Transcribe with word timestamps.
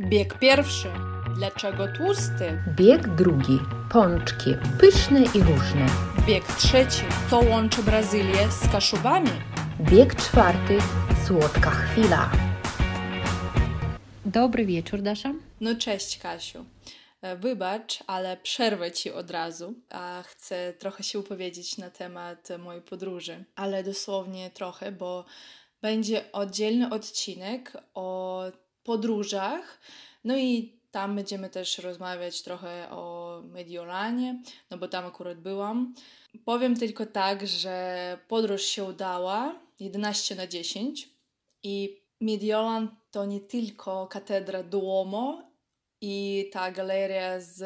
Bieg 0.00 0.38
pierwszy. 0.38 0.88
Dlaczego 1.36 1.88
tłusty? 1.96 2.62
Bieg 2.76 3.08
drugi. 3.08 3.58
Pączki. 3.92 4.50
Pyszne 4.80 5.20
i 5.20 5.38
różne. 5.42 5.86
Bieg 6.26 6.44
trzeci. 6.46 7.02
Co 7.30 7.38
łączy 7.38 7.82
Brazylię 7.82 8.50
z 8.50 8.72
Kaszubami? 8.72 9.30
Bieg 9.80 10.14
czwarty. 10.14 10.78
Słodka 11.26 11.70
chwila. 11.70 12.30
Dobry 14.24 14.66
wieczór, 14.66 15.02
Dasza. 15.02 15.32
No 15.60 15.74
cześć, 15.74 16.18
Kasiu. 16.18 16.64
E, 17.22 17.36
Wybacz, 17.36 17.98
ale 18.06 18.36
przerwę 18.36 18.92
ci 18.92 19.12
od 19.12 19.30
razu, 19.30 19.74
a 19.90 20.22
chcę 20.26 20.72
trochę 20.78 21.02
się 21.02 21.18
upowiedzieć 21.18 21.78
na 21.78 21.90
temat 21.90 22.48
mojej 22.58 22.82
podróży, 22.82 23.44
ale 23.56 23.84
dosłownie 23.84 24.50
trochę, 24.50 24.92
bo 24.92 25.24
będzie 25.82 26.32
oddzielny 26.32 26.90
odcinek 26.90 27.72
o 27.94 28.42
podróżach, 28.84 29.80
no 30.24 30.36
i 30.36 30.72
tam 30.90 31.16
będziemy 31.16 31.50
też 31.50 31.78
rozmawiać 31.78 32.42
trochę 32.42 32.90
o 32.90 33.40
Mediolanie, 33.44 34.42
no 34.70 34.78
bo 34.78 34.88
tam 34.88 35.06
akurat 35.06 35.40
byłam. 35.40 35.94
Powiem 36.44 36.76
tylko 36.76 37.06
tak, 37.06 37.46
że 37.46 38.18
podróż 38.28 38.62
się 38.62 38.84
udała 38.84 39.60
11 39.80 40.34
na 40.34 40.46
10 40.46 41.08
i 41.62 42.00
Mediolan 42.20 42.96
to 43.10 43.24
nie 43.24 43.40
tylko 43.40 44.06
katedra 44.06 44.62
Duomo 44.62 45.42
i 46.00 46.48
ta 46.52 46.70
galeria 46.70 47.40
z 47.40 47.62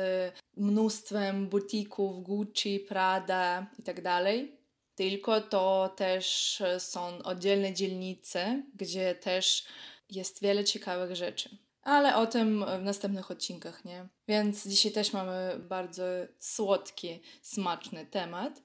mnóstwem 0.56 1.48
butików 1.48 2.22
Gucci, 2.22 2.80
Prada 2.80 3.66
i 3.78 3.82
tak 3.82 4.02
dalej. 4.02 4.58
Tylko 4.94 5.40
to 5.40 5.94
też 5.96 6.62
są 6.78 7.18
oddzielne 7.18 7.74
dzielnice, 7.74 8.62
gdzie 8.74 9.14
też 9.14 9.64
jest 10.10 10.42
wiele 10.42 10.64
ciekawych 10.64 11.16
rzeczy. 11.16 11.56
Ale 11.82 12.16
o 12.16 12.26
tym 12.26 12.64
w 12.80 12.82
następnych 12.82 13.30
odcinkach, 13.30 13.84
nie? 13.84 14.08
Więc 14.28 14.66
dzisiaj 14.66 14.92
też 14.92 15.12
mamy 15.12 15.60
bardzo 15.68 16.02
słodki, 16.38 17.20
smaczny 17.42 18.06
temat 18.06 18.62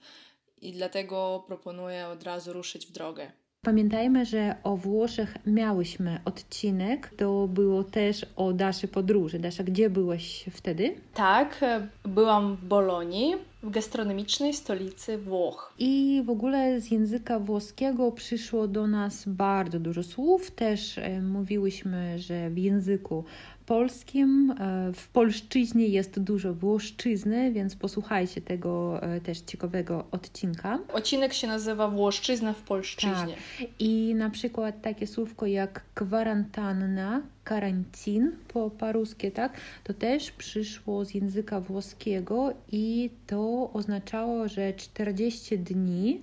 i 0.57 0.73
dlatego 0.73 1.43
proponuję 1.47 2.07
od 2.07 2.23
razu 2.23 2.53
ruszyć 2.53 2.87
w 2.87 2.91
drogę. 2.91 3.31
Pamiętajmy, 3.63 4.25
że 4.25 4.55
o 4.63 4.77
Włoszech 4.77 5.37
miałyśmy 5.45 6.19
odcinek. 6.25 7.09
To 7.17 7.47
było 7.47 7.83
też 7.83 8.25
o 8.35 8.53
Daszy 8.53 8.87
podróży. 8.87 9.39
Dasza, 9.39 9.63
gdzie 9.63 9.89
byłeś 9.89 10.45
wtedy? 10.51 10.95
Tak, 11.13 11.61
byłam 12.05 12.55
w 12.55 12.65
Bolonii, 12.65 13.35
w 13.63 13.69
gastronomicznej 13.69 14.53
stolicy 14.53 15.17
Włoch. 15.17 15.73
I 15.79 16.23
w 16.25 16.29
ogóle 16.29 16.81
z 16.81 16.91
języka 16.91 17.39
włoskiego 17.39 18.11
przyszło 18.11 18.67
do 18.67 18.87
nas 18.87 19.23
bardzo 19.27 19.79
dużo 19.79 20.03
słów. 20.03 20.51
Też 20.51 20.97
e, 20.97 21.21
mówiłyśmy, 21.21 22.19
że 22.19 22.49
w 22.49 22.57
języku 22.57 23.23
polskim, 23.65 24.51
e, 24.51 24.93
w 24.93 25.07
polszczyźnie 25.07 25.87
jest 25.87 26.19
dużo 26.19 26.53
włoszczyzny, 26.53 27.51
więc 27.51 27.75
posłuchajcie 27.75 28.41
tego 28.41 29.03
e, 29.03 29.21
też 29.21 29.39
ciekawego 29.41 30.05
odcinka. 30.11 30.79
Odcinek 30.93 31.33
się 31.33 31.47
nazywa 31.47 31.87
Włoszczyzna 31.87 32.53
w 32.53 32.61
polszczyźnie. 32.61 33.35
Tak. 33.59 33.67
I 33.79 34.15
na 34.15 34.29
przykład 34.29 34.81
takie 34.81 35.07
słówko 35.07 35.45
jak 35.45 35.81
kwarantanna, 35.93 37.21
karantin 37.43 38.31
po 38.47 38.69
paruskie, 38.69 39.31
tak, 39.31 39.53
to 39.83 39.93
też 39.93 40.31
przyszło 40.31 41.05
z 41.05 41.13
języka 41.13 41.59
włoskiego 41.59 42.53
i 42.71 43.09
to 43.27 43.69
oznaczało, 43.73 44.47
że 44.47 44.73
40 44.73 45.59
dni 45.59 46.21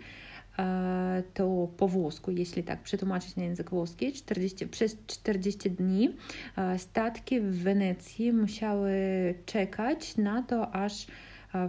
to 1.35 1.69
po 1.77 1.89
włosku, 1.89 2.31
jeśli 2.31 2.63
tak 2.63 2.83
przetłumaczyć 2.83 3.37
na 3.37 3.43
język 3.45 3.71
włoski, 3.71 4.13
40, 4.13 4.69
przez 4.69 4.97
40 5.07 5.71
dni 5.71 6.15
statki 6.79 7.41
w 7.41 7.63
Wenecji 7.63 8.33
musiały 8.33 8.95
czekać 9.47 10.17
na 10.17 10.43
to, 10.43 10.75
aż 10.75 11.07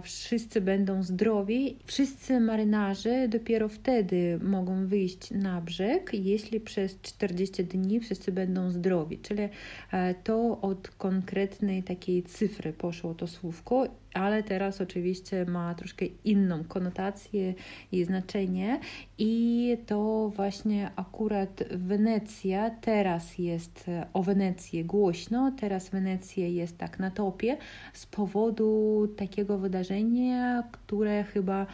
wszyscy 0.02 0.60
będą 0.60 1.02
zdrowi. 1.02 1.78
Wszyscy 1.84 2.40
marynarze 2.40 3.28
dopiero 3.28 3.68
wtedy 3.68 4.38
mogą 4.42 4.86
wyjść 4.86 5.30
na 5.30 5.60
brzeg, 5.60 6.10
jeśli 6.14 6.60
przez 6.60 7.00
40 7.00 7.64
dni 7.64 8.00
wszyscy 8.00 8.32
będą 8.32 8.70
zdrowi. 8.70 9.18
Czyli 9.18 9.48
to 10.24 10.60
od 10.60 10.88
konkretnej 10.88 11.82
takiej 11.82 12.22
cyfry 12.22 12.72
poszło 12.72 13.14
to 13.14 13.26
słówko 13.26 13.86
ale 14.14 14.42
teraz 14.42 14.80
oczywiście 14.80 15.44
ma 15.44 15.74
troszkę 15.74 16.04
inną 16.24 16.64
konotację 16.64 17.54
i 17.92 18.04
znaczenie. 18.04 18.80
I 19.18 19.76
to 19.86 20.28
właśnie 20.36 20.90
akurat 20.96 21.64
Wenecja 21.70 22.70
teraz 22.70 23.38
jest 23.38 23.86
o 24.12 24.22
Wenecji 24.22 24.84
głośno, 24.84 25.52
teraz 25.60 25.90
Wenecja 25.90 26.46
jest 26.46 26.78
tak 26.78 26.98
na 26.98 27.10
topie 27.10 27.56
z 27.92 28.06
powodu 28.06 29.08
takiego 29.16 29.58
wydarzenia, 29.58 30.62
które 30.72 31.24
chyba 31.24 31.66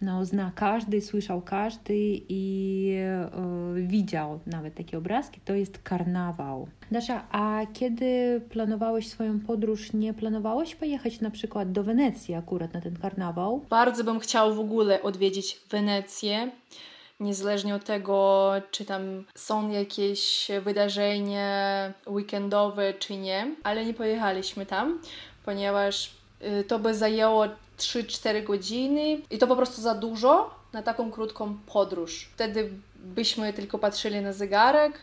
no, 0.00 0.24
zna 0.24 0.52
każdy, 0.54 1.00
słyszał 1.00 1.42
każdy 1.42 1.94
i 2.28 2.92
e, 2.98 3.30
widział 3.74 4.40
nawet 4.46 4.74
takie 4.74 4.98
obrazki, 4.98 5.40
to 5.44 5.54
jest 5.54 5.78
karnawał. 5.78 6.68
Dasza, 6.90 7.24
a 7.30 7.60
kiedy 7.72 8.40
planowałeś 8.50 9.08
swoją 9.08 9.40
podróż, 9.40 9.92
nie 9.92 10.14
planowałeś 10.14 10.74
pojechać 10.74 11.20
na 11.20 11.30
przykład 11.30 11.72
do 11.72 11.84
Wenecji 11.84 12.34
akurat 12.34 12.74
na 12.74 12.80
ten 12.80 12.96
karnawał? 12.96 13.64
Bardzo 13.70 14.04
bym 14.04 14.20
chciał 14.20 14.54
w 14.54 14.60
ogóle 14.60 15.02
odwiedzić 15.02 15.60
Wenecję 15.70 16.50
niezależnie 17.20 17.74
od 17.74 17.84
tego, 17.84 18.52
czy 18.70 18.84
tam 18.84 19.24
są 19.34 19.70
jakieś 19.70 20.48
wydarzenia 20.62 21.92
weekendowe, 22.06 22.94
czy 22.94 23.16
nie, 23.16 23.54
ale 23.62 23.86
nie 23.86 23.94
pojechaliśmy 23.94 24.66
tam, 24.66 25.00
ponieważ 25.44 26.10
y, 26.60 26.64
to 26.64 26.78
by 26.78 26.94
zajęło 26.94 27.44
3-4 27.78 28.44
godziny 28.44 29.20
i 29.30 29.38
to 29.38 29.46
po 29.46 29.56
prostu 29.56 29.82
za 29.82 29.94
dużo 29.94 30.54
na 30.72 30.82
taką 30.82 31.10
krótką 31.10 31.58
podróż. 31.66 32.28
Wtedy 32.34 32.70
byśmy 32.94 33.52
tylko 33.52 33.78
patrzyli 33.78 34.20
na 34.20 34.32
zegarek 34.32 35.00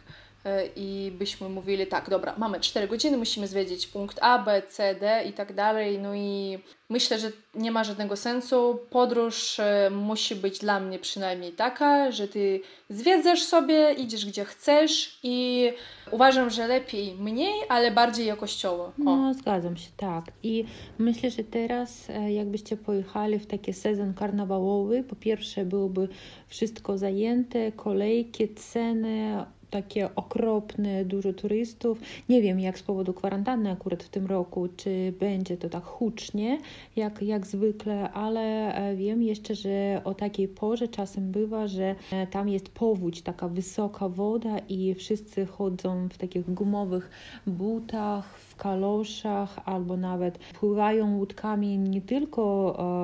i 0.76 1.12
byśmy 1.20 1.50
mówili, 1.50 1.88
tak, 1.88 2.10
dobra, 2.10 2.36
mamy 2.38 2.60
4 2.60 2.88
godziny, 2.88 3.18
musimy 3.18 3.48
zwiedzić 3.48 3.88
punkt 3.88 4.20
A, 4.22 4.40
B, 4.40 4.62
C, 4.70 4.96
D 4.96 5.24
i 5.30 5.34
tak 5.34 5.54
dalej. 5.54 6.00
No 6.00 6.16
i 6.16 6.60
myślę, 6.90 7.20
że 7.20 7.32
nie 7.56 7.72
ma 7.72 7.84
żadnego 7.84 8.16
sensu. 8.16 8.80
Podróż 8.90 9.60
e, 9.60 9.90
musi 9.90 10.36
być 10.36 10.60
dla 10.60 10.80
mnie 10.80 11.00
przynajmniej 11.00 11.52
taka, 11.52 12.12
że 12.12 12.28
ty 12.28 12.62
zwiedzasz 12.90 13.44
sobie, 13.44 13.94
idziesz 13.94 14.26
gdzie 14.26 14.46
chcesz 14.46 15.20
i 15.24 15.70
uważam, 16.12 16.50
że 16.50 16.68
lepiej 16.68 17.16
mniej, 17.16 17.54
ale 17.70 17.92
bardziej 17.92 18.26
jakościowo. 18.26 18.84
O. 18.84 18.92
No, 18.98 19.34
zgadzam 19.34 19.78
się, 19.78 19.90
tak. 19.98 20.26
I 20.44 20.66
myślę, 20.98 21.32
że 21.32 21.44
teraz 21.44 22.10
e, 22.10 22.34
jakbyście 22.34 22.78
pojechali 22.78 23.40
w 23.40 23.48
taki 23.48 23.74
sezon 23.74 24.14
karnawałowy, 24.14 25.04
po 25.04 25.16
pierwsze 25.16 25.66
byłoby 25.66 26.08
wszystko 26.48 26.98
zajęte, 26.98 27.72
kolejki, 27.72 28.56
ceny, 28.56 29.46
takie 29.74 30.16
okropne, 30.16 31.06
dużo 31.06 31.34
turystów. 31.34 32.00
Nie 32.30 32.42
wiem, 32.42 32.60
jak 32.60 32.80
z 32.80 32.84
powodu 32.84 33.14
kwarantanny 33.14 33.72
akurat 33.72 34.04
w 34.04 34.10
tym 34.10 34.26
roku, 34.26 34.68
czy 34.78 35.14
będzie 35.20 35.58
to 35.58 35.70
tak 35.70 35.84
hucznie, 35.84 36.60
jak, 36.96 37.22
jak 37.22 37.48
zwykle, 37.48 38.12
ale 38.12 38.76
e, 38.76 38.96
wiem 38.96 39.24
jeszcze, 39.24 39.56
że 39.56 40.02
o 40.04 40.14
takiej 40.14 40.48
porze 40.48 40.88
czasem 40.88 41.32
bywa, 41.32 41.68
że 41.68 41.96
e, 42.12 42.28
tam 42.28 42.50
jest 42.50 42.70
powódź, 42.70 43.22
taka 43.22 43.48
wysoka 43.48 44.10
woda 44.10 44.60
i 44.70 44.96
wszyscy 44.96 45.46
chodzą 45.46 46.10
w 46.10 46.18
takich 46.18 46.54
gumowych 46.54 47.10
butach, 47.48 48.40
w 48.54 48.56
kaloszach 48.56 49.60
albo 49.66 49.98
nawet 49.98 50.38
pływają 50.38 51.18
łódkami 51.18 51.78
nie 51.78 52.02
tylko 52.02 52.44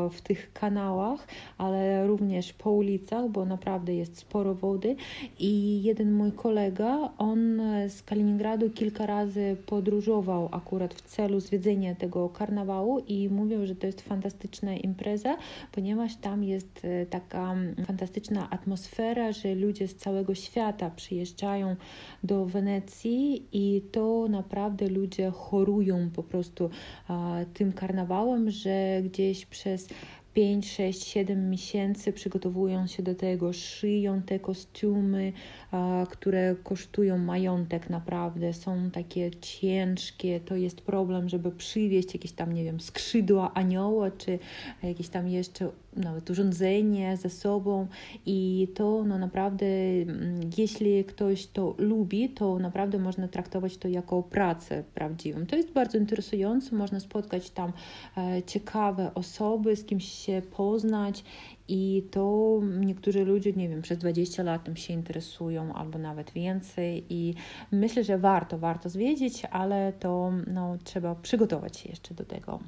e, 0.05 0.09
w 0.09 0.21
tych 0.21 0.53
kanałach, 0.53 1.27
ale 1.57 2.07
również 2.07 2.53
po 2.53 2.71
ulicach, 2.71 3.29
bo 3.29 3.45
naprawdę 3.45 3.95
jest 3.95 4.17
sporo 4.17 4.53
wody. 4.55 4.95
I 5.39 5.83
jeden 5.83 6.11
mój 6.11 6.31
kolega, 6.31 7.09
on 7.17 7.61
z 7.89 8.03
Kaliningradu 8.03 8.69
kilka 8.69 9.05
razy 9.05 9.57
podróżował 9.65 10.49
akurat 10.51 10.93
w 10.93 11.01
celu 11.01 11.39
zwiedzenia 11.39 11.95
tego 11.95 12.29
karnawału 12.29 12.99
i 12.99 13.29
mówił, 13.29 13.65
że 13.65 13.75
to 13.75 13.87
jest 13.87 14.01
fantastyczna 14.01 14.73
impreza, 14.73 15.37
ponieważ 15.71 16.15
tam 16.15 16.43
jest 16.43 16.81
e, 16.83 17.05
taka 17.05 17.55
fantastyczna 17.85 18.49
atmosfera, 18.49 19.31
że 19.31 19.55
ludzie 19.55 19.87
z 19.87 19.95
całego 19.95 20.35
świata 20.35 20.89
przyjeżdżają 20.95 21.75
do 22.23 22.45
Wenecji 22.45 23.43
i 23.51 23.81
to 23.91 24.27
naprawdę 24.29 24.87
ludzie 24.87 25.31
chorują 25.39 26.09
po 26.15 26.23
prostu 26.23 26.69
tym 27.53 27.73
karnawałem, 27.73 28.51
że 28.51 29.01
gdzieś 29.03 29.45
przez 29.45 29.87
5, 30.33 30.71
6, 30.71 31.03
7 31.03 31.49
miesięcy 31.49 32.13
przygotowują 32.13 32.87
się 32.87 33.03
do 33.03 33.15
tego, 33.15 33.53
szyją 33.53 34.21
te 34.21 34.39
kostiumy, 34.39 35.33
które 36.09 36.55
kosztują 36.63 37.17
majątek 37.17 37.89
naprawdę, 37.89 38.53
są 38.53 38.91
takie 38.91 39.31
ciężkie, 39.31 40.39
to 40.39 40.55
jest 40.55 40.81
problem, 40.81 41.29
żeby 41.29 41.51
przywieźć 41.51 42.13
jakieś 42.13 42.31
tam, 42.31 42.53
nie 42.53 42.63
wiem, 42.63 42.79
skrzydła 42.79 43.53
anioła, 43.53 44.11
czy 44.11 44.39
jakieś 44.83 45.09
tam 45.09 45.27
jeszcze 45.27 45.69
nawet 45.95 46.29
urządzenie 46.29 47.17
ze 47.17 47.29
sobą 47.29 47.87
i 48.25 48.67
to 48.75 49.03
no 49.03 49.17
naprawdę, 49.17 49.65
jeśli 50.57 51.03
ktoś 51.03 51.47
to 51.47 51.75
lubi, 51.77 52.29
to 52.29 52.59
naprawdę 52.59 52.99
można 52.99 53.27
traktować 53.27 53.77
to 53.77 53.87
jako 53.87 54.23
pracę 54.23 54.83
prawdziwą. 54.93 55.45
To 55.45 55.55
jest 55.55 55.71
bardzo 55.71 55.97
interesujące, 55.97 56.75
można 56.75 56.99
spotkać 56.99 57.49
tam 57.49 57.73
ciekawe 58.45 59.13
osoby, 59.13 59.75
z 59.75 59.85
kimś 59.85 60.05
się 60.05 60.41
poznać 60.57 61.23
i 61.67 62.03
to 62.11 62.59
niektórzy 62.79 63.25
ludzie, 63.25 63.53
nie 63.53 63.69
wiem, 63.69 63.81
przez 63.81 63.97
20 63.97 64.43
lat 64.43 64.63
tym 64.63 64.75
się 64.75 64.93
interesują 64.93 65.73
albo 65.73 65.99
nawet 65.99 66.31
więcej 66.31 67.05
i 67.09 67.33
myślę, 67.71 68.03
że 68.03 68.17
warto, 68.17 68.57
warto 68.57 68.89
zwiedzić, 68.89 69.45
ale 69.51 69.93
to 69.99 70.31
no, 70.47 70.77
trzeba 70.83 71.15
przygotować 71.15 71.77
się 71.77 71.89
jeszcze 71.89 72.13
do 72.13 72.25
tego. 72.25 72.59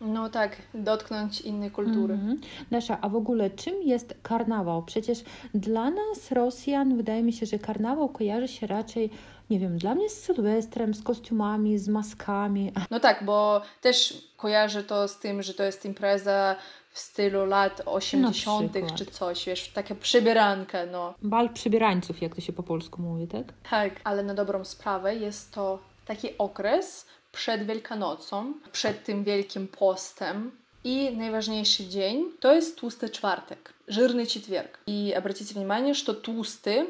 No 0.00 0.28
tak, 0.28 0.56
dotknąć 0.74 1.40
innej 1.40 1.70
kultury. 1.70 2.14
Mm 2.14 2.36
-hmm. 2.36 2.40
Nasza, 2.70 2.98
a 3.00 3.08
w 3.08 3.16
ogóle 3.16 3.50
czym 3.50 3.82
jest 3.82 4.14
karnawał? 4.22 4.82
Przecież 4.82 5.18
dla 5.54 5.90
nas, 5.90 6.32
Rosjan, 6.32 6.96
wydaje 6.96 7.22
mi 7.22 7.32
się, 7.32 7.46
że 7.46 7.58
karnawał 7.58 8.08
kojarzy 8.08 8.48
się 8.48 8.66
raczej, 8.66 9.10
nie 9.50 9.58
wiem, 9.58 9.78
dla 9.78 9.94
mnie 9.94 10.10
z 10.10 10.22
sylwestrem, 10.22 10.94
z 10.94 11.02
kostiumami, 11.02 11.78
z 11.78 11.88
maskami. 11.88 12.72
No 12.90 13.00
tak, 13.00 13.24
bo 13.24 13.62
też 13.80 14.24
kojarzę 14.36 14.84
to 14.84 15.08
z 15.08 15.18
tym, 15.18 15.42
że 15.42 15.54
to 15.54 15.62
jest 15.62 15.84
impreza 15.84 16.56
w 16.90 16.98
stylu 16.98 17.46
lat 17.46 17.82
80. 17.86 18.72
czy 18.94 19.06
coś, 19.06 19.46
wiesz, 19.46 19.68
taka 19.68 19.94
przybieranka, 19.94 20.78
no. 20.86 21.14
Bal 21.22 21.50
przybierańców, 21.50 22.22
jak 22.22 22.34
to 22.34 22.40
się 22.40 22.52
po 22.52 22.62
polsku 22.62 23.02
mówi, 23.02 23.28
tak? 23.28 23.44
Tak, 23.70 23.92
ale 24.04 24.22
na 24.22 24.34
dobrą 24.34 24.64
sprawę 24.64 25.16
jest 25.16 25.54
to 25.54 25.78
taki 26.06 26.38
okres 26.38 27.06
przed 27.32 27.66
Wielkanocą, 27.66 28.54
przed 28.72 29.04
tym 29.04 29.24
Wielkim 29.24 29.68
Postem 29.68 30.50
i 30.84 31.16
najważniejszy 31.16 31.86
dzień 31.86 32.24
to 32.40 32.52
jest 32.52 32.76
tłusty 32.76 33.08
czwartek, 33.08 33.72
жирный 33.88 34.26
четверг. 34.26 34.78
И 34.86 35.12
обратите 35.18 35.54
внимание, 35.54 35.94
что 35.94 36.14
тусty 36.14 36.86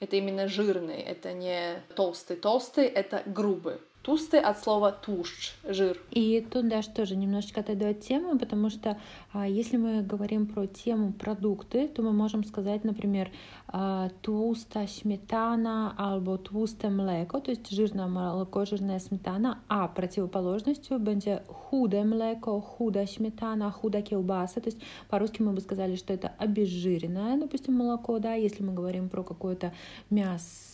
это 0.00 0.16
именно 0.16 0.48
жирный, 0.48 1.00
это 1.00 1.32
не 1.32 1.82
толстый. 1.96 2.36
Толстый 2.36 2.86
это 2.86 3.22
грубый. 3.26 3.78
Тусты 4.02 4.38
от 4.38 4.58
слова 4.58 4.90
тушь, 4.90 5.54
жир. 5.62 5.96
И 6.10 6.44
тут 6.50 6.68
даже 6.68 6.90
тоже 6.90 7.14
немножечко 7.14 7.60
отойду 7.60 7.86
от 7.86 8.00
темы, 8.00 8.36
потому 8.36 8.68
что 8.68 8.98
а, 9.32 9.46
если 9.46 9.76
мы 9.76 10.02
говорим 10.02 10.46
про 10.46 10.66
тему 10.66 11.12
продукты, 11.12 11.86
то 11.86 12.02
мы 12.02 12.12
можем 12.12 12.42
сказать, 12.42 12.82
например, 12.82 13.30
а, 13.68 14.10
тłusta 14.22 14.86
śmietana 14.86 15.94
albo 15.96 16.38
tłuste 16.38 16.90
mleko, 16.90 17.40
то 17.40 17.50
есть 17.50 17.70
жирное 17.70 18.08
молоко, 18.08 18.64
жирная 18.64 18.98
сметана, 18.98 19.60
а 19.68 19.88
противоположностью 19.88 20.98
będzie 20.98 21.42
chude 21.48 22.04
mleko, 22.04 22.60
chuda 22.60 23.06
śmietана, 23.06 23.70
худа 23.70 24.02
килбаса, 24.02 24.60
то 24.60 24.68
есть 24.68 24.78
по-русски 25.08 25.42
мы 25.42 25.52
бы 25.52 25.60
сказали, 25.60 25.94
что 25.94 26.12
это 26.12 26.32
обезжиренное, 26.38 27.38
допустим, 27.38 27.74
молоко, 27.74 28.18
да, 28.18 28.34
если 28.34 28.64
мы 28.64 28.74
говорим 28.74 29.08
про 29.08 29.22
какое-то 29.22 29.72
мясо, 30.10 30.71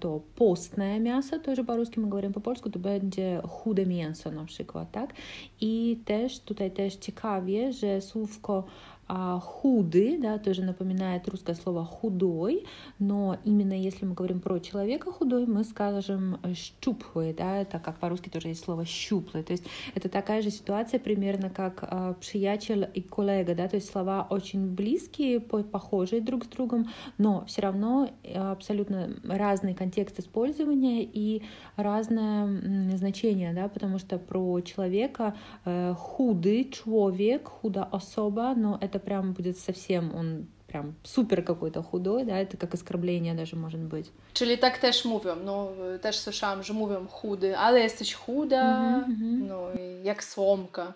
to 0.00 0.20
postne 0.34 1.00
mięso, 1.00 1.38
to 1.38 1.54
że 1.54 1.64
po-polsku 1.64 2.00
my 2.00 2.06
mówimy 2.06 2.32
po-polsku, 2.32 2.70
to 2.70 2.78
będzie 2.78 3.40
chude 3.48 3.86
mięso 3.86 4.30
na 4.30 4.44
przykład, 4.44 4.90
tak? 4.90 5.14
I 5.60 6.00
też 6.04 6.40
tutaj 6.40 6.70
też 6.70 6.96
ciekawie, 6.96 7.72
że 7.72 8.00
słówko 8.00 8.64
а, 9.08 9.38
худый, 9.38 10.18
да, 10.18 10.38
тоже 10.38 10.62
напоминает 10.62 11.28
русское 11.28 11.54
слово 11.54 11.84
худой, 11.84 12.64
но 12.98 13.38
именно 13.44 13.72
если 13.72 14.04
мы 14.04 14.14
говорим 14.14 14.40
про 14.40 14.58
человека 14.58 15.12
худой, 15.12 15.46
мы 15.46 15.64
скажем 15.64 16.38
щуплый, 16.54 17.32
да, 17.32 17.64
так 17.64 17.82
как 17.82 17.98
по-русски 17.98 18.28
тоже 18.28 18.48
есть 18.48 18.64
слово 18.64 18.84
щуплый, 18.84 19.42
то 19.44 19.52
есть 19.52 19.64
это 19.94 20.08
такая 20.08 20.42
же 20.42 20.50
ситуация 20.50 20.98
примерно 20.98 21.50
как 21.50 21.78
а, 21.82 22.14
приятель 22.14 22.88
и 22.94 23.00
коллега, 23.00 23.54
да, 23.54 23.68
то 23.68 23.76
есть 23.76 23.90
слова 23.90 24.26
очень 24.28 24.74
близкие, 24.74 25.40
похожие 25.40 26.20
друг 26.20 26.44
с 26.44 26.48
другом, 26.48 26.88
но 27.18 27.44
все 27.46 27.62
равно 27.62 28.10
абсолютно 28.34 29.10
разный 29.24 29.74
контекст 29.74 30.18
использования 30.18 31.04
и 31.04 31.42
разное 31.76 32.96
значение, 32.96 33.52
да, 33.52 33.68
потому 33.68 33.98
что 33.98 34.18
про 34.18 34.60
человека 34.60 35.34
э, 35.64 35.94
худый 35.96 36.70
человек, 36.70 37.48
худая 37.48 37.84
особа, 37.84 38.54
но 38.56 38.78
это 38.80 38.95
это 38.95 38.99
прям 38.99 39.33
будет 39.33 39.57
совсем 39.57 40.15
он 40.15 40.47
прям 40.67 40.95
супер 41.03 41.41
какой-то 41.41 41.83
худой, 41.83 42.23
да, 42.23 42.37
это 42.37 42.57
как 42.57 42.73
оскорбление 42.73 43.33
даже 43.33 43.55
может 43.55 43.79
быть. 43.79 44.11
Czyli 44.33 44.57
tak 44.57 44.77
też 44.77 45.05
mówią, 45.05 45.35
no 45.45 45.67
też 46.01 46.17
słyszałam, 46.19 46.63
że 46.63 46.73
mówią 46.73 47.07
chudy, 47.07 47.57
ale 47.57 47.79
jesteś 47.79 48.13
chuda, 48.13 48.77
mm 48.77 49.03
-hmm. 49.03 49.47
no 49.47 49.61
jak 50.03 50.23
słomka. 50.23 50.93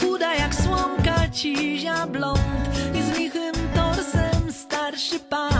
Chuda 0.00 0.34
jak 0.34 0.54
słomka, 0.54 1.28
cizia 1.32 2.06
blond 2.06 2.40
i 2.94 3.02
z 3.02 3.18
lichym 3.18 3.54
torsem 3.74 4.52
starszy 4.52 5.18
pan. 5.18 5.53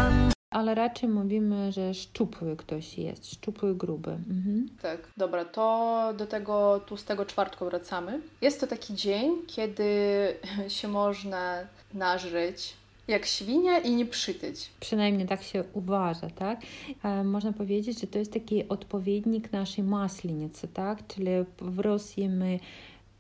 Ale 0.56 0.76
raczej 0.76 1.10
mówimy, 1.10 1.72
że 1.72 1.94
szczupły 1.94 2.56
ktoś 2.58 2.98
jest, 2.98 3.32
szczupły, 3.32 3.76
gruby. 3.76 4.12
Mhm. 4.12 4.70
Tak, 4.82 5.00
dobra, 5.18 5.46
to 5.46 6.14
do 6.18 6.26
tego 6.26 6.82
tłustego 6.86 7.26
czwartku 7.26 7.66
wracamy. 7.66 8.22
Jest 8.42 8.60
to 8.60 8.68
taki 8.68 8.94
dzień, 8.94 9.32
kiedy 9.48 9.86
się 10.68 10.88
można 10.88 11.58
nażyć 11.94 12.74
jak 13.08 13.26
świnia 13.26 13.80
i 13.80 13.92
nie 13.92 14.06
przytyć. 14.06 14.70
Przynajmniej 14.80 15.28
tak 15.28 15.44
się 15.44 15.64
uważa, 15.74 16.30
tak? 16.30 16.60
E, 17.04 17.24
można 17.24 17.54
powiedzieć, 17.54 18.02
że 18.02 18.08
to 18.08 18.20
jest 18.20 18.34
taki 18.34 18.68
odpowiednik 18.68 19.52
naszej 19.52 19.84
maslinicy, 19.84 20.68
tak? 20.68 21.08
Czyli 21.08 21.32
w 21.62 21.80
Rosji 21.80 22.30
my 22.30 22.60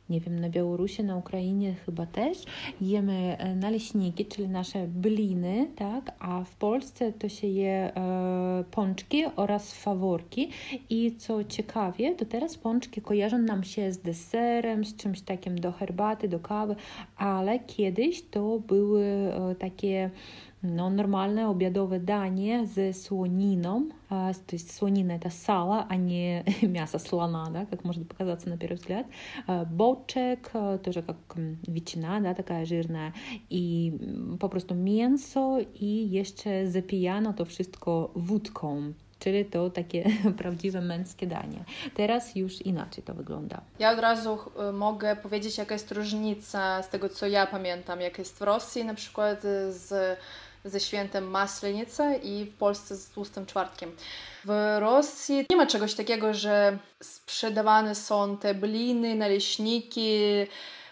nie 0.09 0.19
wiem, 0.19 0.39
na 0.39 0.49
Białorusi, 0.49 1.03
na 1.03 1.15
Ukrainie 1.15 1.73
chyba 1.85 2.05
też, 2.05 2.37
jemy 2.81 3.37
e, 3.37 3.55
naleśniki, 3.55 4.25
czyli 4.25 4.47
nasze 4.47 4.87
bliny, 4.87 5.67
tak, 5.75 6.11
a 6.19 6.43
w 6.43 6.55
Polsce 6.55 7.13
to 7.13 7.29
się 7.29 7.47
je 7.47 7.71
e, 7.95 8.63
pączki 8.71 9.23
oraz 9.35 9.73
faworki. 9.73 10.49
I 10.89 11.15
co 11.15 11.43
ciekawie, 11.43 12.15
to 12.15 12.25
teraz 12.25 12.57
pączki 12.57 13.01
kojarzą 13.01 13.37
nam 13.37 13.63
się 13.63 13.91
z 13.91 13.97
deserem, 13.97 14.85
z 14.85 14.95
czymś 14.95 15.21
takim 15.21 15.59
do 15.59 15.71
herbaty, 15.71 16.27
do 16.27 16.39
kawy, 16.39 16.75
ale 17.17 17.59
kiedyś 17.59 18.21
to 18.21 18.59
były 18.59 19.03
e, 19.03 19.55
takie 19.55 20.09
no, 20.64 20.90
normalne 20.90 21.48
obiadowe 21.48 22.00
danie 22.00 22.66
ze 22.66 22.92
słoniną, 22.92 23.88
то 24.08 24.52
есть 24.52 24.72
слонина 24.72 25.12
это 25.12 25.30
сало, 25.30 25.86
а 25.88 25.96
не 25.96 26.44
мясо 26.62 26.98
слона, 26.98 27.50
да, 27.50 27.66
как 27.66 27.84
может 27.84 28.08
показаться 28.08 28.48
на 28.48 28.56
первый 28.56 28.76
взгляд. 28.76 29.06
Бочек, 29.70 30.50
тоже 30.82 31.02
как 31.02 31.16
ветчина, 31.66 32.20
да, 32.20 32.34
такая 32.34 32.66
жирная, 32.66 33.12
i 33.50 33.92
po 34.40 34.48
prostu 34.48 34.74
mięso 34.74 35.58
i 35.74 36.10
jeszcze 36.10 36.66
zapijano 36.66 37.32
to 37.32 37.44
wszystko 37.44 38.10
wódką. 38.14 38.92
Czyli 39.18 39.44
to 39.44 39.70
takie 39.70 40.04
prawdziwe 40.36 40.80
męskie 40.80 41.26
danie. 41.26 41.64
Teraz 41.94 42.36
już 42.36 42.66
inaczej 42.66 43.04
to 43.04 43.14
wygląda. 43.14 43.60
Ja 43.78 43.92
od 43.92 43.98
razu 43.98 44.38
mogę 44.72 45.16
powiedzieć, 45.16 45.58
jaka 45.58 45.74
jest 45.74 45.92
różnica 45.92 46.82
z 46.82 46.88
tego, 46.88 47.08
co 47.08 47.26
ja 47.26 47.46
pamiętam, 47.46 48.00
jak 48.00 48.18
jest 48.18 48.38
w 48.38 48.42
Rosji 48.42 48.84
na 48.84 48.94
przykład 48.94 49.42
z 49.68 50.18
ze 50.65 50.79
świętem 50.79 51.29
Maslenicy 51.29 52.03
i 52.23 52.45
w 52.45 52.57
Polsce 52.57 52.95
z 52.95 53.09
tłustym 53.09 53.45
czwartkiem. 53.45 53.91
W 54.45 54.77
Rosji 54.79 55.45
nie 55.49 55.55
ma 55.55 55.67
czegoś 55.67 55.93
takiego, 55.93 56.33
że 56.33 56.77
sprzedawane 57.01 57.95
są 57.95 58.37
te 58.37 58.53
bliny, 58.53 59.15
naleśniki 59.15 60.19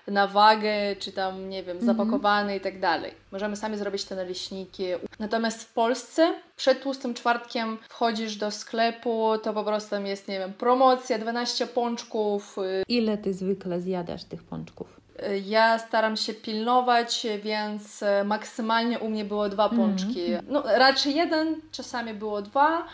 na 0.07 0.27
wagę, 0.27 0.95
czy 0.99 1.11
tam, 1.11 1.49
nie 1.49 1.63
wiem, 1.63 1.77
mhm. 1.77 1.97
zapakowane 1.97 2.57
i 2.57 2.61
tak 2.61 2.79
dalej. 2.79 3.13
Możemy 3.31 3.55
sami 3.55 3.77
zrobić 3.77 4.03
te 4.03 4.15
naleśniki. 4.15 4.83
Natomiast 5.19 5.63
w 5.63 5.73
Polsce 5.73 6.33
przed 6.55 6.83
tłustym 6.83 7.13
czwartkiem 7.13 7.77
wchodzisz 7.89 8.35
do 8.35 8.51
sklepu, 8.51 9.33
to 9.43 9.53
po 9.53 9.63
prostu 9.63 9.89
tam 9.89 10.05
jest, 10.05 10.27
nie 10.27 10.39
wiem, 10.39 10.53
promocja, 10.53 11.19
12 11.19 11.67
pączków. 11.67 12.55
Ile 12.87 13.17
ty 13.17 13.33
zwykle 13.33 13.81
zjadasz 13.81 14.23
tych 14.23 14.43
pączków? 14.43 15.02
Ja 15.45 15.79
staram 15.79 16.17
się 16.17 16.33
pilnować, 16.33 17.27
więc 17.43 18.03
maksymalnie 18.25 18.99
u 18.99 19.09
mnie 19.09 19.25
było 19.25 19.49
dwa 19.49 19.69
pączki. 19.69 20.25
Mm. 20.25 20.45
No, 20.49 20.63
raczej 20.65 21.15
jeden, 21.15 21.55
czasami 21.71 22.13
było 22.13 22.41
dwa, 22.41 22.87